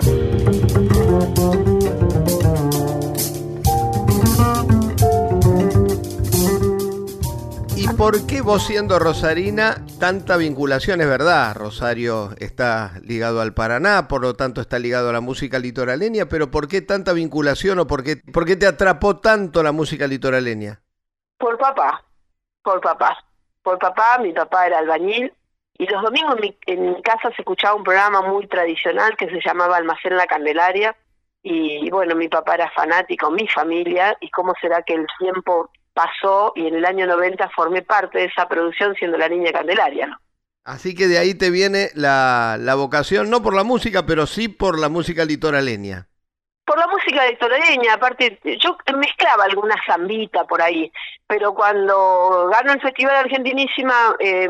¿Y 7.76 7.86
por 7.88 8.26
qué 8.26 8.40
vos 8.40 8.66
siendo 8.66 8.98
rosarina 8.98 9.84
tanta 9.98 10.38
vinculación? 10.38 11.02
Es 11.02 11.06
verdad, 11.06 11.54
Rosario 11.54 12.30
está 12.38 12.92
ligado 13.02 13.42
al 13.42 13.52
Paraná, 13.52 14.08
por 14.08 14.22
lo 14.22 14.32
tanto 14.32 14.62
está 14.62 14.78
ligado 14.78 15.10
a 15.10 15.12
la 15.12 15.20
música 15.20 15.58
litoraleña, 15.58 16.24
pero 16.24 16.50
¿por 16.50 16.68
qué 16.68 16.80
tanta 16.80 17.12
vinculación 17.12 17.80
o 17.80 17.86
por 17.86 18.02
qué, 18.02 18.16
por 18.16 18.46
qué 18.46 18.56
te 18.56 18.66
atrapó 18.66 19.18
tanto 19.18 19.62
la 19.62 19.72
música 19.72 20.06
litoraleña? 20.06 20.80
Por 21.36 21.58
papá, 21.58 22.02
por 22.62 22.80
papá. 22.80 23.14
Por 23.62 23.78
papá, 23.78 24.16
mi 24.22 24.32
papá 24.32 24.66
era 24.66 24.78
albañil 24.78 25.30
y 25.80 25.86
los 25.86 26.02
domingos 26.02 26.34
en 26.34 26.40
mi, 26.42 26.58
en 26.66 26.92
mi 26.92 27.02
casa 27.02 27.30
se 27.34 27.40
escuchaba 27.40 27.74
un 27.74 27.84
programa 27.84 28.20
muy 28.20 28.46
tradicional 28.46 29.16
que 29.16 29.30
se 29.30 29.40
llamaba 29.42 29.78
Almacén 29.78 30.14
La 30.14 30.26
Candelaria 30.26 30.94
y 31.42 31.88
bueno, 31.88 32.14
mi 32.14 32.28
papá 32.28 32.56
era 32.56 32.70
fanático, 32.70 33.30
mi 33.30 33.48
familia 33.48 34.14
y 34.20 34.30
cómo 34.30 34.52
será 34.60 34.82
que 34.82 34.92
el 34.92 35.06
tiempo 35.18 35.70
pasó 35.94 36.52
y 36.54 36.66
en 36.66 36.74
el 36.74 36.84
año 36.84 37.06
90 37.06 37.48
formé 37.56 37.80
parte 37.80 38.18
de 38.18 38.24
esa 38.26 38.46
producción 38.46 38.94
siendo 38.94 39.16
la 39.16 39.30
niña 39.30 39.52
Candelaria, 39.52 40.08
¿no? 40.08 40.18
Así 40.64 40.94
que 40.94 41.08
de 41.08 41.16
ahí 41.16 41.32
te 41.32 41.48
viene 41.48 41.88
la, 41.94 42.58
la 42.60 42.74
vocación, 42.74 43.30
no 43.30 43.42
por 43.42 43.56
la 43.56 43.64
música, 43.64 44.04
pero 44.04 44.26
sí 44.26 44.48
por 44.48 44.78
la 44.78 44.90
música 44.90 45.24
litoraleña. 45.24 46.09
Por 46.70 46.78
la 46.78 46.86
música 46.86 47.26
litoraleña, 47.26 47.94
aparte, 47.94 48.38
yo 48.62 48.78
mezclaba 48.96 49.42
alguna 49.42 49.74
zambita 49.84 50.44
por 50.44 50.62
ahí, 50.62 50.92
pero 51.26 51.52
cuando 51.52 52.46
gano 52.46 52.72
el 52.72 52.80
Festival 52.80 53.16
Argentinísima, 53.16 54.14
eh, 54.20 54.48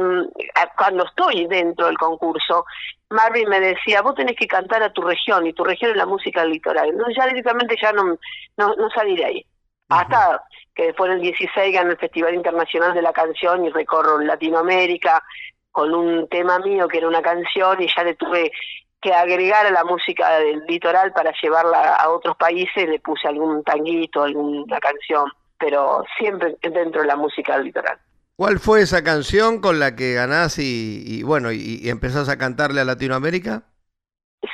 cuando 0.77 1.07
estoy 1.07 1.47
dentro 1.47 1.87
del 1.87 1.97
concurso, 1.97 2.67
Marvin 3.09 3.49
me 3.49 3.59
decía, 3.59 4.03
vos 4.03 4.17
tenés 4.17 4.37
que 4.37 4.47
cantar 4.47 4.83
a 4.83 4.93
tu 4.93 5.01
región, 5.01 5.47
y 5.47 5.55
tu 5.55 5.65
región 5.65 5.93
es 5.93 5.97
la 5.97 6.05
música 6.05 6.45
litoral. 6.45 6.91
Entonces 6.91 7.17
ya 7.17 7.27
directamente 7.27 7.75
ya 7.81 7.91
no, 7.93 8.19
no, 8.59 8.75
no 8.75 8.91
salí 8.91 9.17
de 9.17 9.25
ahí. 9.25 9.47
Hasta 9.89 10.43
que 10.75 10.89
después 10.89 11.09
en 11.11 11.17
el 11.17 11.23
16 11.23 11.73
gano 11.73 11.93
el 11.93 11.97
Festival 11.97 12.35
Internacional 12.35 12.93
de 12.93 13.01
la 13.01 13.15
Canción 13.15 13.65
y 13.65 13.71
recorro 13.71 14.19
Latinoamérica 14.19 15.23
con 15.71 15.95
un 15.95 16.29
tema 16.29 16.59
mío 16.59 16.87
que 16.87 16.99
era 16.99 17.09
una 17.09 17.23
canción 17.23 17.81
y 17.81 17.89
ya 17.89 18.05
le 18.05 18.15
tuve 18.15 18.53
que 19.01 19.13
agregar 19.13 19.67
a 19.67 19.71
la 19.71 19.85
música 19.85 20.39
del 20.41 20.65
litoral 20.67 21.13
para 21.13 21.33
llevarla 21.43 21.97
a 21.97 22.11
otros 22.11 22.37
países, 22.37 22.89
le 22.89 23.01
puse 23.01 23.29
algún 23.29 23.63
tanguito, 23.65 24.23
alguna 24.23 24.79
canción, 24.79 25.31
pero 25.59 26.05
siempre 26.19 26.57
dentro 26.63 27.01
de 27.03 27.07
la 27.07 27.17
música 27.17 27.57
del 27.57 27.67
litoral. 27.67 27.99
¿Cuál 28.37 28.59
fue 28.59 28.83
esa 28.83 29.05
canción 29.05 29.61
con 29.61 29.79
la 29.79 29.97
que 29.97 30.15
ganás 30.15 30.59
y, 30.59 31.03
y 31.07 31.23
bueno, 31.23 31.53
y, 31.53 31.81
y 31.83 31.91
empezás 31.91 32.29
a 32.29 32.39
cantarle 32.39 32.81
a 32.81 32.85
Latinoamérica? 32.85 33.63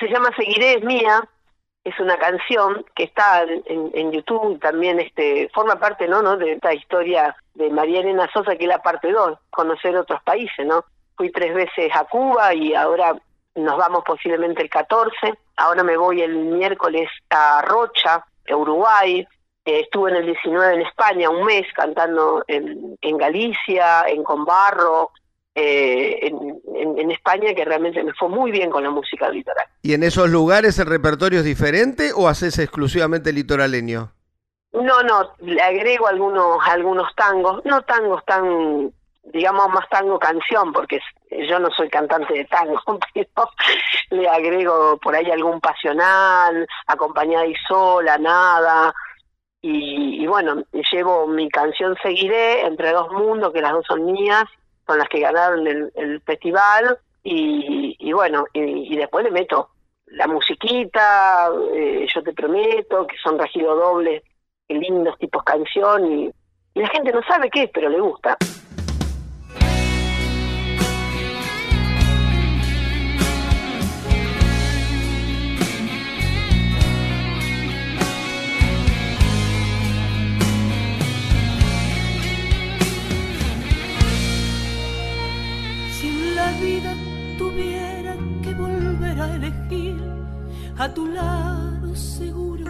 Se 0.00 0.08
llama 0.08 0.30
Seguiré 0.36 0.74
es 0.74 0.84
mía, 0.84 1.22
es 1.84 1.98
una 2.00 2.18
canción 2.18 2.84
que 2.96 3.04
está 3.04 3.44
en, 3.44 3.92
en 3.94 4.10
YouTube, 4.10 4.58
también 4.58 4.98
este 4.98 5.48
forma 5.54 5.76
parte 5.78 6.08
no 6.08 6.20
no 6.20 6.36
de 6.36 6.54
esta 6.54 6.74
historia 6.74 7.36
de 7.54 7.70
María 7.70 8.00
Elena 8.00 8.28
Sosa 8.32 8.56
que 8.56 8.64
es 8.64 8.68
la 8.68 8.82
parte 8.82 9.12
2, 9.12 9.38
conocer 9.50 9.96
otros 9.96 10.20
países, 10.24 10.66
¿no? 10.66 10.84
Fui 11.16 11.30
tres 11.30 11.54
veces 11.54 11.92
a 11.94 12.04
Cuba 12.04 12.52
y 12.54 12.74
ahora 12.74 13.14
nos 13.56 13.76
vamos 13.76 14.04
posiblemente 14.04 14.62
el 14.62 14.70
14, 14.70 15.34
ahora 15.56 15.82
me 15.82 15.96
voy 15.96 16.22
el 16.22 16.36
miércoles 16.36 17.08
a 17.30 17.62
Rocha, 17.62 18.24
Uruguay, 18.48 19.26
eh, 19.64 19.80
estuve 19.80 20.10
en 20.10 20.16
el 20.16 20.26
19 20.26 20.74
en 20.74 20.82
España 20.82 21.28
un 21.28 21.44
mes 21.44 21.66
cantando 21.74 22.44
en, 22.46 22.96
en 23.00 23.16
Galicia, 23.16 24.04
en 24.06 24.22
Combarro, 24.22 25.10
eh, 25.54 26.18
en, 26.22 26.60
en, 26.74 26.98
en, 26.98 27.10
España, 27.10 27.54
que 27.54 27.64
realmente 27.64 28.04
me 28.04 28.12
fue 28.12 28.28
muy 28.28 28.50
bien 28.52 28.70
con 28.70 28.84
la 28.84 28.90
música 28.90 29.28
litoral. 29.28 29.64
¿Y 29.82 29.94
en 29.94 30.02
esos 30.02 30.28
lugares 30.28 30.78
el 30.78 30.86
repertorio 30.86 31.40
es 31.40 31.44
diferente 31.44 32.12
o 32.14 32.28
haces 32.28 32.58
exclusivamente 32.58 33.32
litoraleño? 33.32 34.12
No, 34.72 35.02
no, 35.02 35.32
le 35.40 35.60
agrego 35.62 36.06
algunos 36.06 36.58
algunos 36.68 37.14
tangos, 37.16 37.64
no 37.64 37.80
tangos 37.82 38.22
tan, 38.26 38.92
digamos, 39.32 39.68
más 39.68 39.88
tango 39.88 40.18
canción, 40.18 40.72
porque 40.72 41.00
yo 41.48 41.58
no 41.58 41.70
soy 41.70 41.88
cantante 41.88 42.34
de 42.34 42.44
tango, 42.44 42.80
pero 43.14 43.50
le 44.10 44.28
agrego 44.28 44.98
por 44.98 45.14
ahí 45.14 45.30
algún 45.30 45.60
pasional, 45.60 46.66
acompañada 46.86 47.46
y 47.46 47.54
sola, 47.68 48.18
nada, 48.18 48.94
y, 49.60 50.22
y 50.22 50.26
bueno, 50.26 50.62
llevo 50.92 51.26
mi 51.26 51.48
canción 51.48 51.96
Seguiré, 52.02 52.66
Entre 52.66 52.92
Dos 52.92 53.10
Mundos, 53.10 53.52
que 53.52 53.60
las 53.60 53.72
dos 53.72 53.84
son 53.86 54.04
mías, 54.04 54.44
son 54.86 54.98
las 54.98 55.08
que 55.08 55.20
ganaron 55.20 55.66
el, 55.66 55.92
el 55.96 56.20
festival, 56.22 56.98
y, 57.24 57.96
y 57.98 58.12
bueno, 58.12 58.46
y, 58.52 58.94
y, 58.94 58.96
después 58.96 59.24
le 59.24 59.32
meto 59.32 59.70
la 60.06 60.28
musiquita, 60.28 61.50
eh, 61.74 62.06
Yo 62.14 62.22
Te 62.22 62.32
Prometo, 62.32 63.06
que 63.06 63.16
son 63.16 63.36
regido 63.36 63.74
dobles, 63.74 64.22
lindos 64.68 65.18
tipos 65.18 65.42
canción, 65.42 66.12
y 66.12 66.30
y 66.76 66.80
la 66.80 66.88
gente 66.88 67.10
no 67.10 67.22
sabe 67.22 67.48
qué 67.48 67.62
es, 67.62 67.70
pero 67.72 67.88
le 67.88 67.98
gusta. 67.98 68.36
A 90.86 90.94
tu 90.94 91.04
lado 91.06 91.96
seguro 91.96 92.64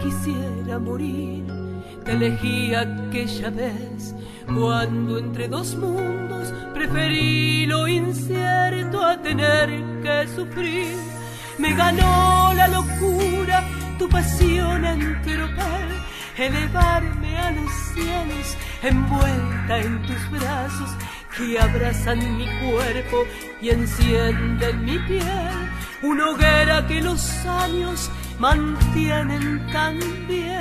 quisiera 0.00 0.78
morir. 0.78 1.44
Te 2.04 2.12
elegí 2.12 2.72
aquella 2.72 3.50
vez 3.50 4.14
cuando 4.46 5.18
entre 5.18 5.48
dos 5.48 5.74
mundos 5.74 6.52
preferí 6.72 7.66
lo 7.66 7.88
incierto 7.88 9.04
a 9.04 9.20
tener 9.20 9.66
que 10.04 10.28
sufrir. 10.36 10.96
Me 11.58 11.74
ganó 11.74 12.52
la 12.54 12.68
locura, 12.68 13.64
tu 13.98 14.08
pasión 14.08 14.84
en 14.84 15.00
tropel, 15.22 15.90
elevarme 16.38 17.38
a 17.38 17.50
los 17.50 17.72
cielos 17.92 18.48
envuelta 18.82 19.78
en 19.78 20.02
tus 20.02 20.30
brazos 20.30 20.90
que 21.36 21.58
abrazan 21.58 22.18
mi 22.36 22.46
cuerpo 22.46 23.24
y 23.60 23.70
encienden 23.70 24.84
mi 24.84 24.98
piel 25.00 25.70
una 26.02 26.30
hoguera 26.30 26.86
que 26.86 27.00
los 27.00 27.44
años 27.46 28.10
mantienen 28.38 29.66
tan 29.72 29.98
bien. 30.26 30.56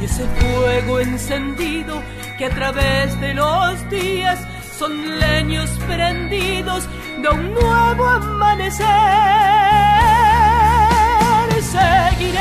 Y 0.00 0.04
ese 0.04 0.24
fuego 0.26 1.00
encendido 1.00 2.02
que 2.38 2.46
a 2.46 2.50
través 2.50 3.20
de 3.20 3.34
los 3.34 3.90
días 3.90 4.38
son 4.78 5.18
leños 5.18 5.70
prendidos 5.86 6.88
de 7.22 7.28
un 7.28 7.54
nuevo 7.54 8.06
amanecer. 8.06 8.86
Seguiré 11.60 12.38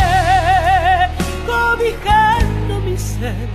cobijando 1.46 2.80
mi 2.82 2.98
ser 2.98 3.48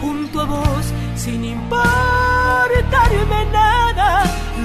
junto 0.00 0.40
a 0.40 0.44
vos 0.44 0.92
sin 1.24 1.44
importarme 1.44 3.44
nada 3.52 4.24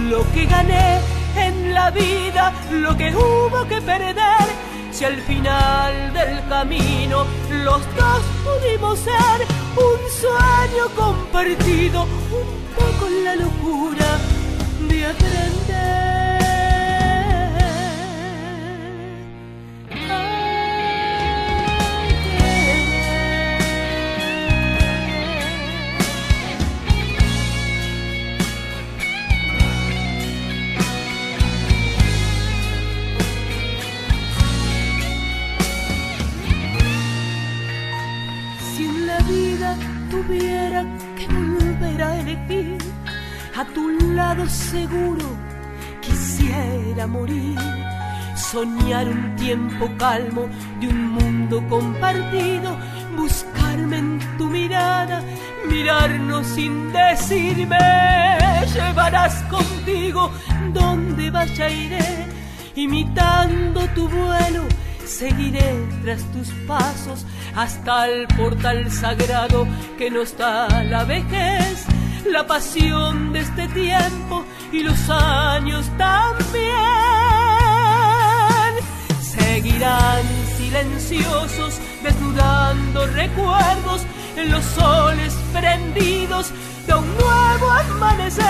lo 0.10 0.24
que 0.32 0.46
gané 0.46 1.02
en 1.36 1.74
la 1.74 1.92
vida 1.92 2.54
lo 2.72 2.96
que 2.96 3.14
hubo 3.14 3.68
que 3.68 3.82
perder. 3.82 4.48
Si 4.92 5.04
al 5.04 5.18
final 5.24 6.14
del 6.14 6.48
camino 6.48 7.26
los 7.66 7.82
dos 7.98 8.22
pudimos 8.46 8.98
ser 9.00 9.46
un 9.76 10.00
sueño 10.22 10.86
compartido, 10.96 12.04
un 12.04 12.48
poco 12.80 13.10
la 13.26 13.36
locura 13.36 14.18
de 14.88 15.08
aprender. 15.08 16.25
Seguro 44.50 45.26
quisiera 46.02 47.08
morir. 47.08 47.58
Soñar 48.36 49.08
un 49.08 49.36
tiempo 49.36 49.90
calmo 49.98 50.44
de 50.80 50.88
un 50.88 51.12
mundo 51.18 51.64
compartido, 51.70 52.78
buscarme 53.16 53.98
en 53.98 54.20
tu 54.38 54.46
mirada, 54.46 55.22
mirarnos 55.70 56.46
sin 56.48 56.92
decirme, 56.92 57.78
llevarás 58.74 59.36
contigo 59.44 60.32
donde 60.74 61.30
vaya 61.32 61.70
iré, 61.70 62.28
imitando 62.76 63.88
tu 63.96 64.08
vuelo 64.10 64.64
Seguiré 65.06 65.88
tras 66.04 66.24
tus 66.34 66.50
pasos 66.68 67.26
hasta 67.56 68.08
el 68.10 68.28
portal 68.28 68.92
sagrado 68.92 69.68
que 69.98 70.10
nos 70.10 70.36
da 70.36 70.68
la 70.84 71.04
vejez, 71.04 71.86
la 72.32 72.46
pasión 72.48 73.34
de 73.34 73.40
este 73.42 73.68
tiempo 73.70 74.46
y 74.72 74.84
los 74.84 75.10
años 75.10 75.86
también. 75.98 76.76
Seguirán 79.22 80.24
silenciosos 80.58 81.80
desnudando 82.04 83.06
recuerdos 83.08 84.02
en 84.36 84.52
los 84.52 84.64
soles 84.64 85.34
prendidos 85.54 86.52
de 86.88 86.94
un 86.94 87.06
nuevo 87.18 87.72
amanecer. 87.72 88.46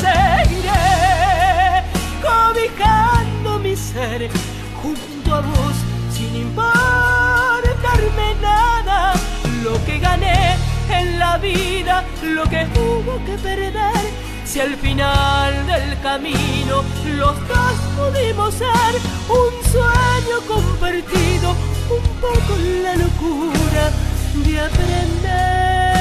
Seguiré 0.00 1.84
cobijando 2.22 3.60
ser 3.76 4.30
junto 4.82 5.34
a 5.34 5.40
vos 5.40 5.74
sin 6.12 6.36
importarme 6.36 8.34
nada. 8.40 9.14
Lo 9.62 9.84
que 9.84 9.98
gané 9.98 10.69
en 10.90 11.18
la 11.18 11.38
vida, 11.38 12.04
lo 12.22 12.44
que 12.44 12.66
hubo 12.78 13.24
que 13.24 13.36
perder. 13.38 14.04
Si 14.44 14.60
al 14.60 14.74
final 14.76 15.66
del 15.66 16.00
camino 16.00 16.82
los 17.16 17.36
dos 17.48 17.74
pudimos 17.96 18.54
ser 18.54 18.94
un 19.28 19.70
sueño 19.70 20.40
compartido, 20.48 21.54
un 21.90 22.20
poco 22.20 22.56
la 22.82 22.96
locura 22.96 23.92
de 24.44 24.60
aprender. 24.60 25.99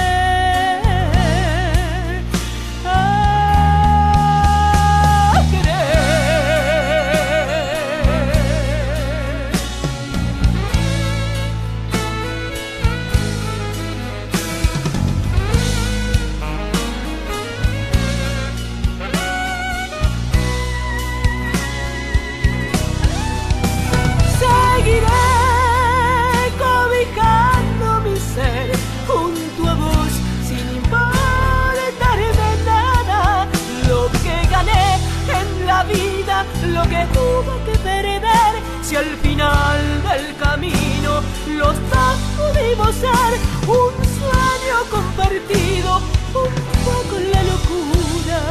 Un 43.68 43.94
sueño 44.06 44.86
compartido, 44.92 45.98
un 46.36 46.54
poco 46.86 47.20
la 47.20 47.44
locura 47.44 48.42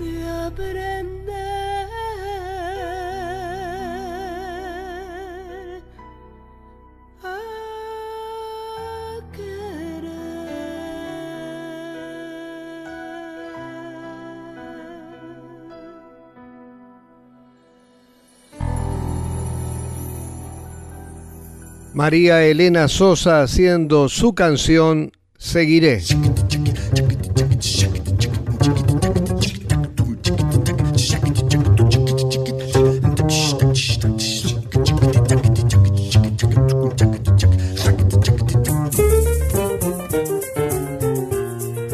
de 0.00 0.28
aprender. 0.46 0.91
María 22.02 22.42
Elena 22.42 22.88
Sosa 22.88 23.42
haciendo 23.42 24.08
su 24.08 24.34
canción 24.34 25.12
Seguiré. 25.38 26.02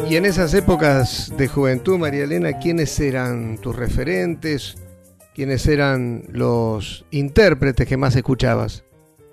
Y 0.09 0.15
en 0.15 0.25
esas 0.25 0.55
épocas 0.55 1.31
de 1.37 1.47
juventud, 1.47 1.99
María 1.99 2.23
Elena, 2.23 2.57
¿quiénes 2.57 2.99
eran 2.99 3.59
tus 3.59 3.75
referentes? 3.75 4.75
quienes 5.35 5.67
eran 5.67 6.23
los 6.27 7.05
intérpretes 7.11 7.87
que 7.87 7.95
más 7.95 8.13
escuchabas. 8.13 8.83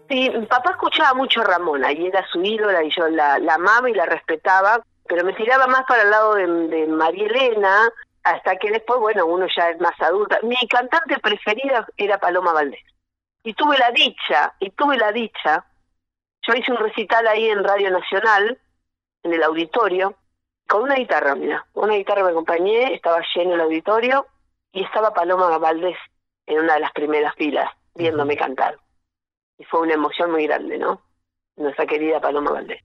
Sí, 0.09 0.30
mi 0.30 0.46
papá 0.46 0.70
escuchaba 0.70 1.14
mucho 1.14 1.40
a 1.40 1.44
Ramona 1.44 1.92
y 1.92 2.07
era 2.07 2.24
su 2.28 2.42
ídola 2.42 2.82
y 2.84 2.90
yo 2.90 3.09
la, 3.09 3.38
la 3.38 3.54
amaba 3.54 3.90
y 3.90 3.94
la 3.94 4.07
respetaba, 4.07 4.80
pero 5.09 5.24
me 5.24 5.32
tiraba 5.32 5.66
más 5.66 5.84
para 5.86 6.02
el 6.02 6.11
lado 6.11 6.34
de, 6.34 6.46
de 6.46 6.86
María 6.86 7.26
Elena, 7.26 7.88
hasta 8.22 8.57
que 8.57 8.70
después, 8.70 9.00
bueno, 9.00 9.26
uno 9.26 9.46
ya 9.54 9.70
es 9.70 9.80
más 9.80 10.00
adulta. 10.00 10.38
Mi 10.42 10.57
cantante 10.68 11.18
preferida 11.18 11.86
era 11.96 12.18
Paloma 12.18 12.52
Valdés. 12.52 12.80
Y 13.42 13.54
tuve 13.54 13.78
la 13.78 13.90
dicha, 13.92 14.54
y 14.59 14.70
tuve 14.70 14.96
la 14.96 15.12
dicha, 15.12 15.64
yo 16.42 16.54
hice 16.54 16.72
un 16.72 16.78
recital 16.78 17.26
ahí 17.26 17.48
en 17.48 17.62
Radio 17.62 17.90
Nacional, 17.90 18.59
en 19.22 19.32
el 19.32 19.42
auditorio, 19.42 20.14
con 20.68 20.82
una 20.82 20.96
guitarra, 20.96 21.34
mira, 21.36 21.64
una 21.74 21.94
guitarra 21.94 22.24
me 22.24 22.30
acompañé, 22.30 22.94
estaba 22.94 23.22
lleno 23.34 23.54
el 23.54 23.61
auditorio, 23.61 24.26
y 24.72 24.82
estaba 24.82 25.14
Paloma 25.14 25.57
Valdés 25.59 25.96
en 26.46 26.61
una 26.61 26.74
de 26.74 26.80
las 26.80 26.92
primeras 26.92 27.34
filas, 27.36 27.70
viéndome 27.94 28.36
cantar. 28.36 28.76
Y 29.59 29.64
fue 29.64 29.80
una 29.80 29.94
emoción 29.94 30.30
muy 30.30 30.46
grande, 30.46 30.78
¿no? 30.78 31.00
Nuestra 31.57 31.86
querida 31.86 32.20
Paloma 32.20 32.52
Valdés. 32.52 32.82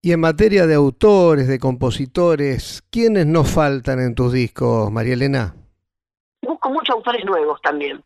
Y 0.00 0.12
en 0.12 0.20
materia 0.20 0.66
de 0.66 0.74
autores, 0.74 1.48
de 1.48 1.58
compositores, 1.58 2.82
¿quiénes 2.90 3.26
nos 3.26 3.50
faltan 3.50 3.98
en 3.98 4.14
tus 4.14 4.32
discos, 4.32 4.92
María 4.92 5.14
Elena? 5.14 5.54
Busco 6.40 6.70
muchos 6.70 6.94
autores 6.94 7.24
nuevos 7.24 7.60
también, 7.60 8.02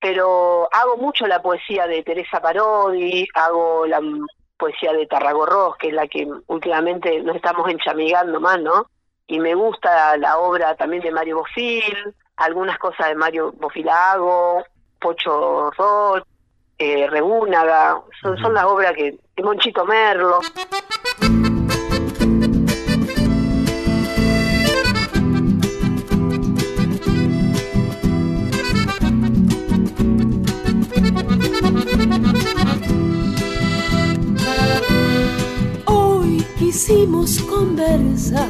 pero 0.00 0.68
hago 0.72 0.96
mucho 0.96 1.26
la 1.26 1.40
poesía 1.40 1.86
de 1.86 2.02
Teresa 2.02 2.40
Parodi, 2.40 3.26
hago 3.34 3.86
la 3.86 4.00
poesía 4.56 4.92
de 4.92 5.06
Tarragorros, 5.06 5.76
que 5.76 5.88
es 5.88 5.94
la 5.94 6.08
que 6.08 6.28
últimamente 6.48 7.22
nos 7.22 7.36
estamos 7.36 7.70
enchamigando 7.70 8.40
más, 8.40 8.60
¿no? 8.60 8.90
Y 9.28 9.38
me 9.38 9.54
gusta 9.54 10.16
la 10.16 10.38
obra 10.38 10.74
también 10.74 11.02
de 11.02 11.12
Mario 11.12 11.38
Bofil, 11.38 12.14
algunas 12.36 12.78
cosas 12.78 13.08
de 13.08 13.14
Mario 13.14 13.52
Bofilago, 13.52 14.64
Pocho 15.00 15.70
Roth, 15.70 16.24
eh, 16.78 17.06
Rebúnaga, 17.08 18.02
son, 18.20 18.36
son 18.38 18.54
las 18.54 18.64
obras 18.64 18.92
que, 18.94 19.18
de 19.36 19.42
Monchito 19.42 19.84
Merlo. 19.84 20.40
Hoy 35.86 36.44
quisimos 36.58 37.38
conversar 37.42 38.44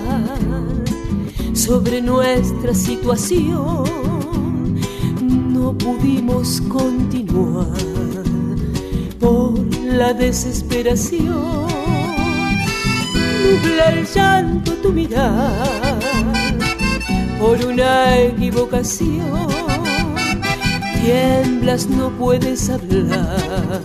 sobre 1.54 2.00
nuestra 2.00 2.74
situación. 2.74 3.84
No 5.20 5.76
pudimos 5.78 6.60
continuar 6.62 8.05
por 9.18 9.52
la 9.84 10.12
desesperación. 10.12 11.66
Nubla 13.42 13.86
el 13.90 14.06
llanto 14.06 14.72
tu 14.82 14.92
mirar 14.92 15.98
por 17.38 17.64
una 17.64 18.18
equivocación. 18.18 19.46
Tiemblas, 21.02 21.86
no 21.86 22.10
puedes 22.10 22.68
hablar, 22.68 23.82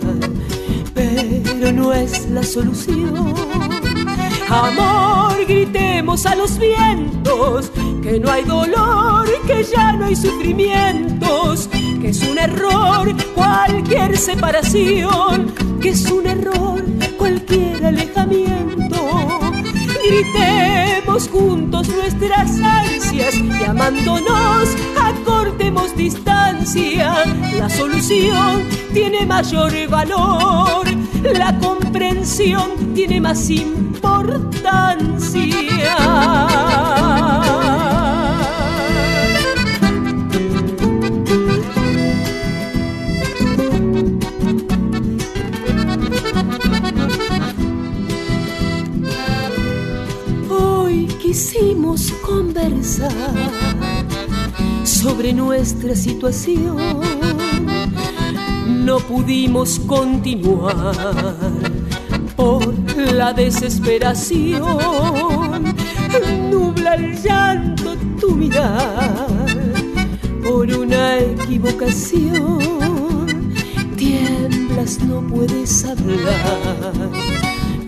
pero 0.94 1.72
no 1.72 1.92
es 1.92 2.28
la 2.30 2.42
solución. 2.42 3.34
Amor, 4.48 5.46
gritemos 5.46 6.26
a 6.26 6.34
los 6.34 6.58
vientos 6.58 7.70
que 8.02 8.18
no 8.18 8.30
hay 8.30 8.44
dolor, 8.44 9.26
que 9.46 9.64
ya 9.64 9.92
no 9.92 10.06
hay 10.06 10.16
sufrimientos, 10.16 11.70
que 12.02 12.08
es 12.08 12.22
un 12.24 12.36
error 12.36 13.14
cualquier 13.32 14.18
separación, 14.18 15.54
que 15.80 15.90
es 15.90 16.10
un 16.10 16.26
error 16.26 16.82
cualquier 17.16 17.86
alejamiento. 17.86 18.96
Gritemos 20.04 21.28
juntos 21.28 21.88
nuestras 21.88 22.60
ansias 22.60 23.36
y 23.36 23.64
amándonos 23.64 24.68
acortemos 25.00 25.96
distancia. 25.96 27.24
La 27.56 27.70
solución 27.70 28.64
tiene 28.92 29.24
mayor 29.24 29.72
valor, 29.88 30.84
la 31.22 31.56
comprensión 31.60 32.94
tiene 32.94 33.20
más 33.20 33.48
importancia. 33.48 34.72
Nuestra 55.62 55.94
situación. 55.94 56.76
No 58.84 58.98
pudimos 58.98 59.78
continuar 59.86 60.96
por 62.34 62.74
la 62.96 63.32
desesperación. 63.32 65.72
Nubla 66.50 66.96
el 66.96 67.16
llanto 67.22 67.94
tu 68.20 68.34
mirar 68.34 69.46
por 70.42 70.68
una 70.68 71.20
equivocación. 71.20 73.54
Tiemblas, 73.96 74.98
no 75.04 75.20
puedes 75.20 75.84
hablar 75.84 77.12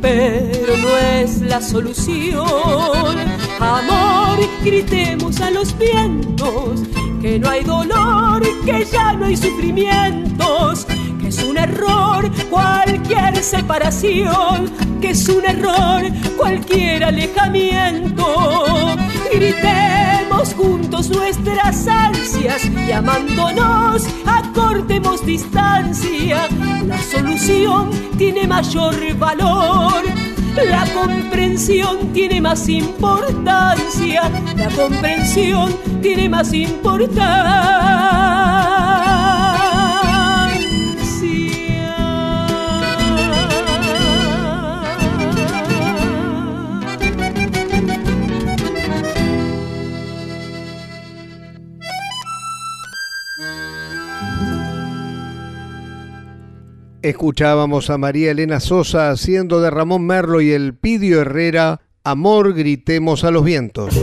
pero 0.00 0.76
no 0.76 0.96
es 0.98 1.40
la 1.40 1.60
solución. 1.62 3.16
Amor, 3.58 4.38
gritemos 4.62 5.40
a 5.40 5.50
los 5.50 5.76
vientos 5.78 6.82
que 7.24 7.38
no 7.38 7.48
hay 7.48 7.64
dolor, 7.64 8.42
que 8.66 8.84
ya 8.84 9.14
no 9.14 9.24
hay 9.24 9.34
sufrimientos, 9.34 10.86
que 11.18 11.28
es 11.28 11.42
un 11.42 11.56
error 11.56 12.30
cualquier 12.50 13.42
separación, 13.42 14.70
que 15.00 15.12
es 15.12 15.26
un 15.30 15.42
error 15.42 16.02
cualquier 16.36 17.02
alejamiento. 17.02 18.26
Gritemos 19.32 20.52
juntos 20.52 21.08
nuestras 21.08 21.88
ansias 21.88 22.66
y 22.86 22.92
amándonos 22.92 24.06
acortemos 24.26 25.24
distancia. 25.24 26.46
La 26.86 26.98
solución 26.98 27.88
tiene 28.18 28.46
mayor 28.46 29.14
valor. 29.16 30.33
La 30.62 30.86
comprensión 30.94 32.12
tiene 32.12 32.40
más 32.40 32.68
importancia. 32.68 34.22
La 34.56 34.68
comprensión 34.70 35.74
tiene 36.00 36.28
más 36.28 36.52
importancia. 36.52 37.83
Escuchábamos 57.04 57.90
a 57.90 57.98
María 57.98 58.30
Elena 58.30 58.60
Sosa 58.60 59.10
haciendo 59.10 59.60
de 59.60 59.68
Ramón 59.68 60.06
Merlo 60.06 60.40
y 60.40 60.52
el 60.52 60.74
Pidio 60.74 61.20
Herrera 61.20 61.82
Amor, 62.02 62.54
gritemos 62.54 63.24
a 63.24 63.30
los 63.30 63.44
vientos. 63.44 63.94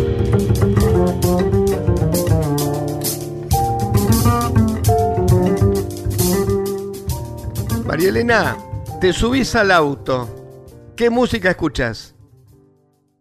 María 7.87 8.09
Elena, 8.09 8.55
te 8.99 9.13
subís 9.13 9.55
al 9.55 9.71
auto. 9.71 10.29
¿Qué 10.95 11.09
música 11.09 11.49
escuchas? 11.49 12.15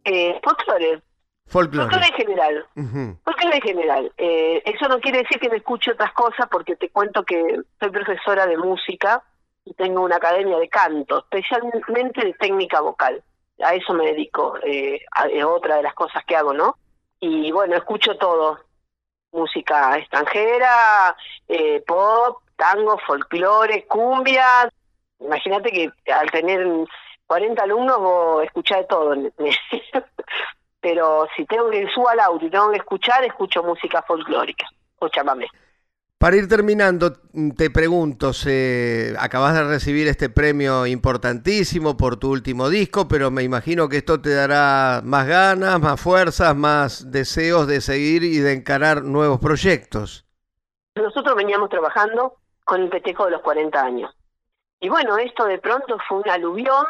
Eh, 0.04 0.38
folclore, 0.44 1.00
Folclore. 1.46 1.88
folclore 1.88 2.06
en 2.06 2.14
general. 2.14 2.66
Ujú. 2.76 3.18
Folclore 3.24 3.56
en 3.56 3.62
general. 3.62 4.12
Eh, 4.18 4.62
eso 4.66 4.88
no 4.88 5.00
quiere 5.00 5.20
decir 5.20 5.40
que 5.40 5.48
no 5.48 5.54
escuche 5.54 5.92
otras 5.92 6.12
cosas, 6.12 6.48
porque 6.50 6.76
te 6.76 6.90
cuento 6.90 7.24
que 7.24 7.62
soy 7.80 7.90
profesora 7.90 8.46
de 8.46 8.58
música 8.58 9.24
tengo 9.76 10.02
una 10.02 10.16
academia 10.16 10.58
de 10.58 10.68
canto, 10.68 11.18
especialmente 11.18 12.24
de 12.24 12.34
técnica 12.34 12.80
vocal. 12.80 13.22
A 13.62 13.74
eso 13.74 13.92
me 13.92 14.06
dedico, 14.06 14.56
eh, 14.62 15.00
a- 15.12 15.46
otra 15.46 15.76
de 15.76 15.82
las 15.82 15.94
cosas 15.94 16.24
que 16.24 16.36
hago, 16.36 16.52
¿no? 16.54 16.76
Y 17.20 17.52
bueno, 17.52 17.76
escucho 17.76 18.16
todo. 18.16 18.58
Música 19.32 19.96
extranjera, 19.96 21.16
eh, 21.46 21.82
pop, 21.86 22.42
tango, 22.56 22.98
folclore, 23.06 23.86
cumbia. 23.86 24.68
Imagínate 25.20 25.70
que 25.70 25.92
al 26.12 26.30
tener 26.30 26.66
40 27.26 27.62
alumnos 27.62 27.98
vos 27.98 28.44
escuchás 28.44 28.78
de 28.78 28.84
todo. 28.86 29.14
Pero 30.80 31.28
si 31.36 31.44
tengo 31.44 31.70
que 31.70 31.86
subo 31.94 32.08
al 32.08 32.20
auto 32.20 32.46
y 32.46 32.50
tengo 32.50 32.70
que 32.70 32.78
escuchar, 32.78 33.22
escucho 33.24 33.62
música 33.62 34.02
folclórica 34.02 34.66
o 34.98 35.08
chamamé. 35.08 35.46
Para 36.20 36.36
ir 36.36 36.48
terminando, 36.48 37.14
te 37.56 37.70
pregunto, 37.70 38.34
se, 38.34 39.14
acabas 39.18 39.54
de 39.54 39.64
recibir 39.64 40.06
este 40.06 40.28
premio 40.28 40.84
importantísimo 40.86 41.96
por 41.96 42.18
tu 42.18 42.30
último 42.30 42.68
disco, 42.68 43.08
pero 43.08 43.30
me 43.30 43.42
imagino 43.42 43.88
que 43.88 43.96
esto 43.96 44.20
te 44.20 44.34
dará 44.34 45.00
más 45.02 45.26
ganas, 45.26 45.80
más 45.80 45.98
fuerzas, 45.98 46.54
más 46.54 47.10
deseos 47.10 47.66
de 47.66 47.80
seguir 47.80 48.22
y 48.22 48.36
de 48.36 48.52
encarar 48.52 49.02
nuevos 49.02 49.40
proyectos. 49.40 50.26
Nosotros 50.94 51.34
veníamos 51.36 51.70
trabajando 51.70 52.36
con 52.66 52.82
el 52.82 52.90
petejo 52.90 53.24
de 53.24 53.30
los 53.30 53.40
40 53.40 53.82
años. 53.82 54.14
Y 54.78 54.90
bueno, 54.90 55.16
esto 55.16 55.46
de 55.46 55.56
pronto 55.56 55.96
fue 56.06 56.18
un 56.18 56.28
aluvión. 56.28 56.84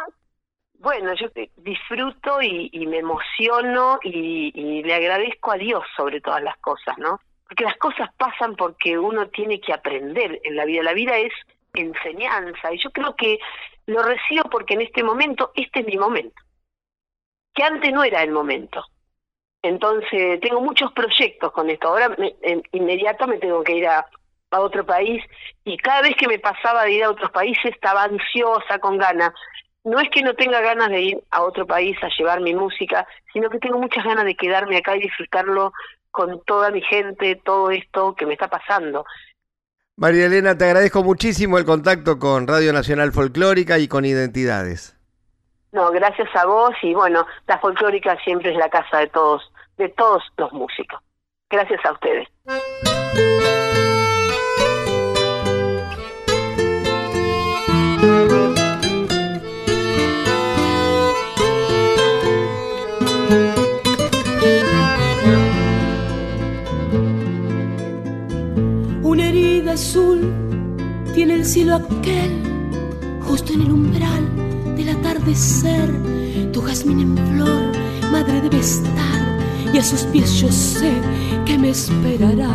Bueno, 0.81 1.15
yo 1.15 1.29
disfruto 1.59 2.43
y, 2.43 2.85
me 2.89 2.99
emociono 2.99 4.01
y, 4.03 4.51
y 4.53 4.83
le 4.83 4.93
agradezco 4.93 5.53
a 5.53 5.57
Dios 5.57 5.85
sobre 5.97 6.21
todas 6.21 6.43
las 6.43 6.57
cosas, 6.57 6.99
¿no? 6.99 7.21
Porque 7.51 7.65
las 7.65 7.77
cosas 7.79 8.09
pasan 8.17 8.55
porque 8.55 8.97
uno 8.97 9.27
tiene 9.27 9.61
que 9.61 9.73
aprender 9.73 10.41
en 10.45 10.55
la 10.55 10.65
vida. 10.65 10.85
La 10.85 10.93
vida 10.93 11.19
es 11.19 11.33
enseñanza 11.75 12.73
y 12.73 12.79
yo 12.79 12.93
creo 12.93 13.17
que 13.17 13.41
lo 13.87 14.05
recibo 14.05 14.45
porque 14.49 14.75
en 14.75 14.83
este 14.83 15.03
momento, 15.03 15.51
este 15.57 15.81
es 15.81 15.87
mi 15.87 15.97
momento, 15.97 16.41
que 17.53 17.65
antes 17.65 17.93
no 17.93 18.05
era 18.05 18.23
el 18.23 18.31
momento. 18.31 18.85
Entonces, 19.63 20.39
tengo 20.39 20.61
muchos 20.61 20.93
proyectos 20.93 21.51
con 21.51 21.69
esto. 21.71 21.89
Ahora, 21.89 22.17
en, 22.43 22.63
inmediato 22.71 23.27
me 23.27 23.39
tengo 23.39 23.65
que 23.65 23.79
ir 23.79 23.89
a, 23.89 24.07
a 24.53 24.61
otro 24.61 24.87
país 24.87 25.21
y 25.65 25.77
cada 25.77 26.03
vez 26.03 26.15
que 26.15 26.29
me 26.29 26.39
pasaba 26.39 26.85
de 26.85 26.93
ir 26.93 27.03
a 27.03 27.11
otros 27.11 27.33
países 27.33 27.65
estaba 27.65 28.05
ansiosa, 28.05 28.79
con 28.79 28.97
ganas. 28.97 29.33
No 29.83 29.99
es 29.99 30.09
que 30.11 30.23
no 30.23 30.35
tenga 30.35 30.61
ganas 30.61 30.89
de 30.91 31.01
ir 31.01 31.19
a 31.33 31.43
otro 31.43 31.67
país 31.67 31.97
a 32.01 32.11
llevar 32.17 32.41
mi 32.43 32.55
música, 32.55 33.09
sino 33.33 33.51
que 33.51 33.59
tengo 33.59 33.81
muchas 33.81 34.05
ganas 34.05 34.25
de 34.25 34.37
quedarme 34.37 34.77
acá 34.77 34.95
y 34.95 35.01
disfrutarlo 35.01 35.73
con 36.11 36.43
toda 36.45 36.71
mi 36.71 36.83
gente 36.83 37.41
todo 37.45 37.71
esto 37.71 38.15
que 38.15 38.27
me 38.27 38.35
está 38.35 38.49
pasando. 38.49 39.05
María 39.97 40.27
Elena, 40.27 40.57
te 40.57 40.65
agradezco 40.65 41.03
muchísimo 41.03 41.59
el 41.59 41.65
contacto 41.65 42.19
con 42.19 42.47
Radio 42.47 42.73
Nacional 42.73 43.13
Folclórica 43.13 43.79
y 43.79 43.87
con 43.87 44.05
Identidades. 44.05 44.97
No, 45.73 45.91
gracias 45.91 46.29
a 46.35 46.47
vos 46.47 46.73
y 46.83 46.95
bueno, 46.95 47.27
la 47.47 47.59
folclórica 47.59 48.17
siempre 48.25 48.51
es 48.51 48.57
la 48.57 48.69
casa 48.69 48.99
de 48.99 49.07
todos, 49.09 49.53
de 49.77 49.89
todos 49.91 50.23
los 50.37 50.53
músicos. 50.53 51.01
Gracias 51.49 51.81
a 51.85 51.93
ustedes. 51.93 52.29
Azul 69.81 70.21
tiene 71.15 71.37
el 71.37 71.45
cielo 71.47 71.77
aquel, 71.77 72.33
justo 73.23 73.55
en 73.55 73.63
el 73.63 73.73
umbral 73.73 74.25
del 74.77 74.91
atardecer. 74.91 75.89
Tu 76.53 76.61
jazmín 76.61 77.01
en 77.01 77.17
flor, 77.29 77.73
madre 78.13 78.43
debe 78.43 78.59
estar, 78.59 79.21
y 79.73 79.79
a 79.79 79.83
sus 79.83 80.03
pies 80.13 80.39
yo 80.39 80.53
sé 80.53 80.93
que 81.47 81.57
me 81.57 81.71
esperará. 81.71 82.55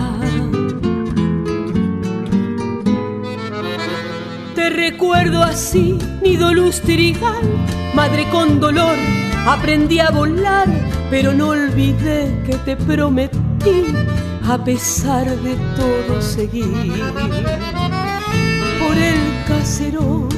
Te 4.53 4.69
recuerdo 4.69 5.41
así, 5.41 5.97
nido 6.21 6.53
luz 6.53 6.83
madre 7.95 8.29
con 8.29 8.59
dolor, 8.59 8.97
aprendí 9.47 9.97
a 9.97 10.11
volar, 10.11 10.67
pero 11.09 11.33
no 11.33 11.47
olvidé 11.49 12.43
que 12.45 12.55
te 12.65 12.75
prometí 12.77 13.44
a 14.47 14.63
pesar 14.63 15.25
de 15.25 15.55
todo 15.75 16.21
seguir. 16.21 17.03
Por 18.79 18.95
el 18.97 19.43
caserón. 19.47 20.29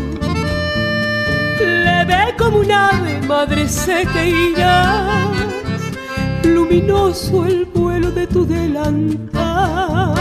Le 1.60 2.06
ve 2.06 2.34
como 2.38 2.60
un 2.60 2.72
ave, 2.72 3.20
madre 3.28 3.68
sé 3.68 4.08
que 4.14 4.30
irás, 4.30 5.28
luminoso 6.44 7.46
el 7.46 7.66
vuelo 7.66 8.12
de 8.12 8.28
tu 8.28 8.46
delantal, 8.46 10.14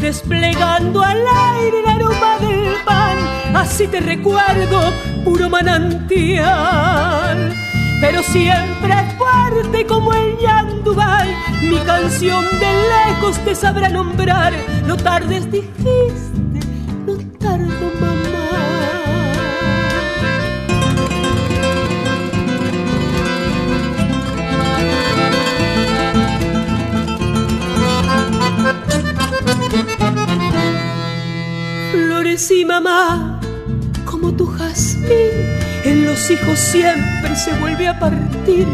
desplegando 0.00 1.02
al 1.02 1.16
aire 1.16 1.80
el 1.80 1.88
aroma 1.88 2.38
del 2.40 2.74
pan, 2.84 3.16
así 3.54 3.88
te 3.88 4.00
recuerdo, 4.00 4.92
puro 5.24 5.48
manantial 5.48 6.28
pero 8.00 8.22
siempre 8.22 8.94
fuerte 9.16 9.86
como 9.86 10.12
el 10.12 10.38
Yandubal. 10.38 11.28
Mi 11.62 11.78
canción 11.80 12.44
de 12.58 12.72
lejos 12.88 13.38
te 13.44 13.54
sabrá 13.54 13.88
nombrar. 13.88 14.52
No 14.86 14.96
tardes, 14.96 15.50
dijiste, 15.50 16.60
no 17.06 17.16
tardo, 17.38 17.90
mamá. 18.00 18.38
Flores 31.92 32.50
y 32.50 32.64
mamá, 32.64 33.27
en 35.84 36.06
los 36.06 36.30
hijos 36.30 36.58
siempre 36.58 37.36
se 37.36 37.52
vuelve 37.54 37.88
a 37.88 37.98
partir, 37.98 38.66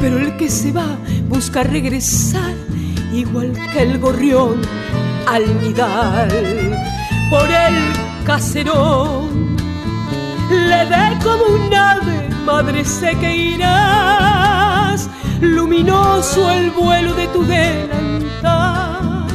pero 0.00 0.18
el 0.18 0.36
que 0.36 0.48
se 0.48 0.72
va 0.72 0.96
busca 1.28 1.62
regresar, 1.62 2.54
igual 3.12 3.52
que 3.72 3.82
el 3.82 3.98
gorrión 3.98 4.60
al 5.26 5.60
nidal. 5.60 6.28
Por 7.30 7.50
el 7.50 7.74
caserón 8.24 9.56
le 10.50 10.84
ve 10.84 11.18
como 11.22 11.44
un 11.44 11.74
ave, 11.74 12.28
madre 12.44 12.84
sé 12.84 13.16
que 13.18 13.34
irás, 13.34 15.08
luminoso 15.40 16.50
el 16.50 16.70
vuelo 16.70 17.14
de 17.14 17.26
tu 17.28 17.44
delantal, 17.44 19.26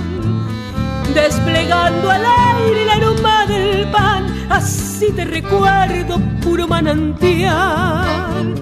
desplegando 1.14 2.12
al 2.12 2.24
aire 2.26 2.84
el 2.84 2.90
aroma 2.90 3.46
del 3.48 3.90
pan 3.92 4.37
así 4.50 5.12
te 5.12 5.26
recuerdo, 5.26 6.20
puro 6.42 6.68
manantial. 6.68 8.56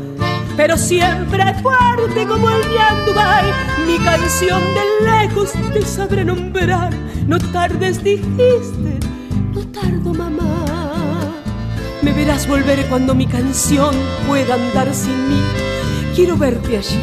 Pero 0.58 0.78
siempre 0.78 1.54
fuerte 1.62 2.26
como 2.26 2.50
el 2.50 2.62
Yandubay, 2.64 3.52
mi 3.86 3.98
canción 4.00 4.62
de 4.62 5.06
lejos 5.06 5.52
te 5.74 5.82
sabré 5.82 6.24
nombrar. 6.24 6.94
No 7.28 7.38
tardes, 7.40 8.04
dijiste, 8.04 9.00
no 9.54 9.62
tardo, 9.68 10.14
mamá. 10.14 10.66
Me 12.02 12.14
verás 12.14 12.48
volver 12.48 12.86
cuando 12.88 13.16
mi 13.16 13.26
canción 13.26 13.96
pueda 14.28 14.54
andar 14.54 14.94
sin 14.94 15.30
mí. 15.30 15.42
Quiero 16.16 16.38
verte 16.38 16.78
allí. 16.78 17.00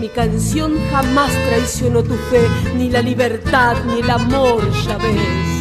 Mi 0.00 0.08
canción 0.08 0.78
jamás 0.90 1.32
traicionó 1.48 2.02
tu 2.02 2.14
fe, 2.14 2.48
ni 2.76 2.88
la 2.88 3.02
libertad, 3.02 3.76
ni 3.84 4.00
el 4.00 4.08
amor, 4.08 4.62
ya 4.86 4.96
ves. 4.96 5.59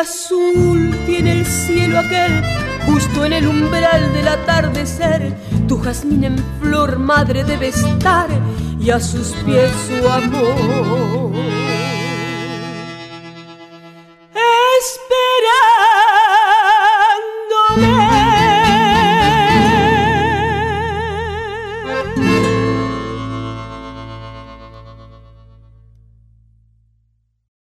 Azul 0.00 0.90
tiene 1.06 1.32
el 1.32 1.46
cielo 1.46 1.98
aquel, 1.98 2.42
justo 2.86 3.24
en 3.24 3.34
el 3.34 3.46
umbral 3.46 4.12
del 4.12 4.26
atardecer. 4.26 5.36
Tu 5.68 5.78
jazmín 5.78 6.24
en 6.24 6.38
flor, 6.60 6.98
madre, 6.98 7.44
debe 7.44 7.68
estar, 7.68 8.28
y 8.80 8.90
a 8.90 8.98
sus 8.98 9.32
pies 9.44 9.70
su 9.86 10.08
amor. 10.08 11.21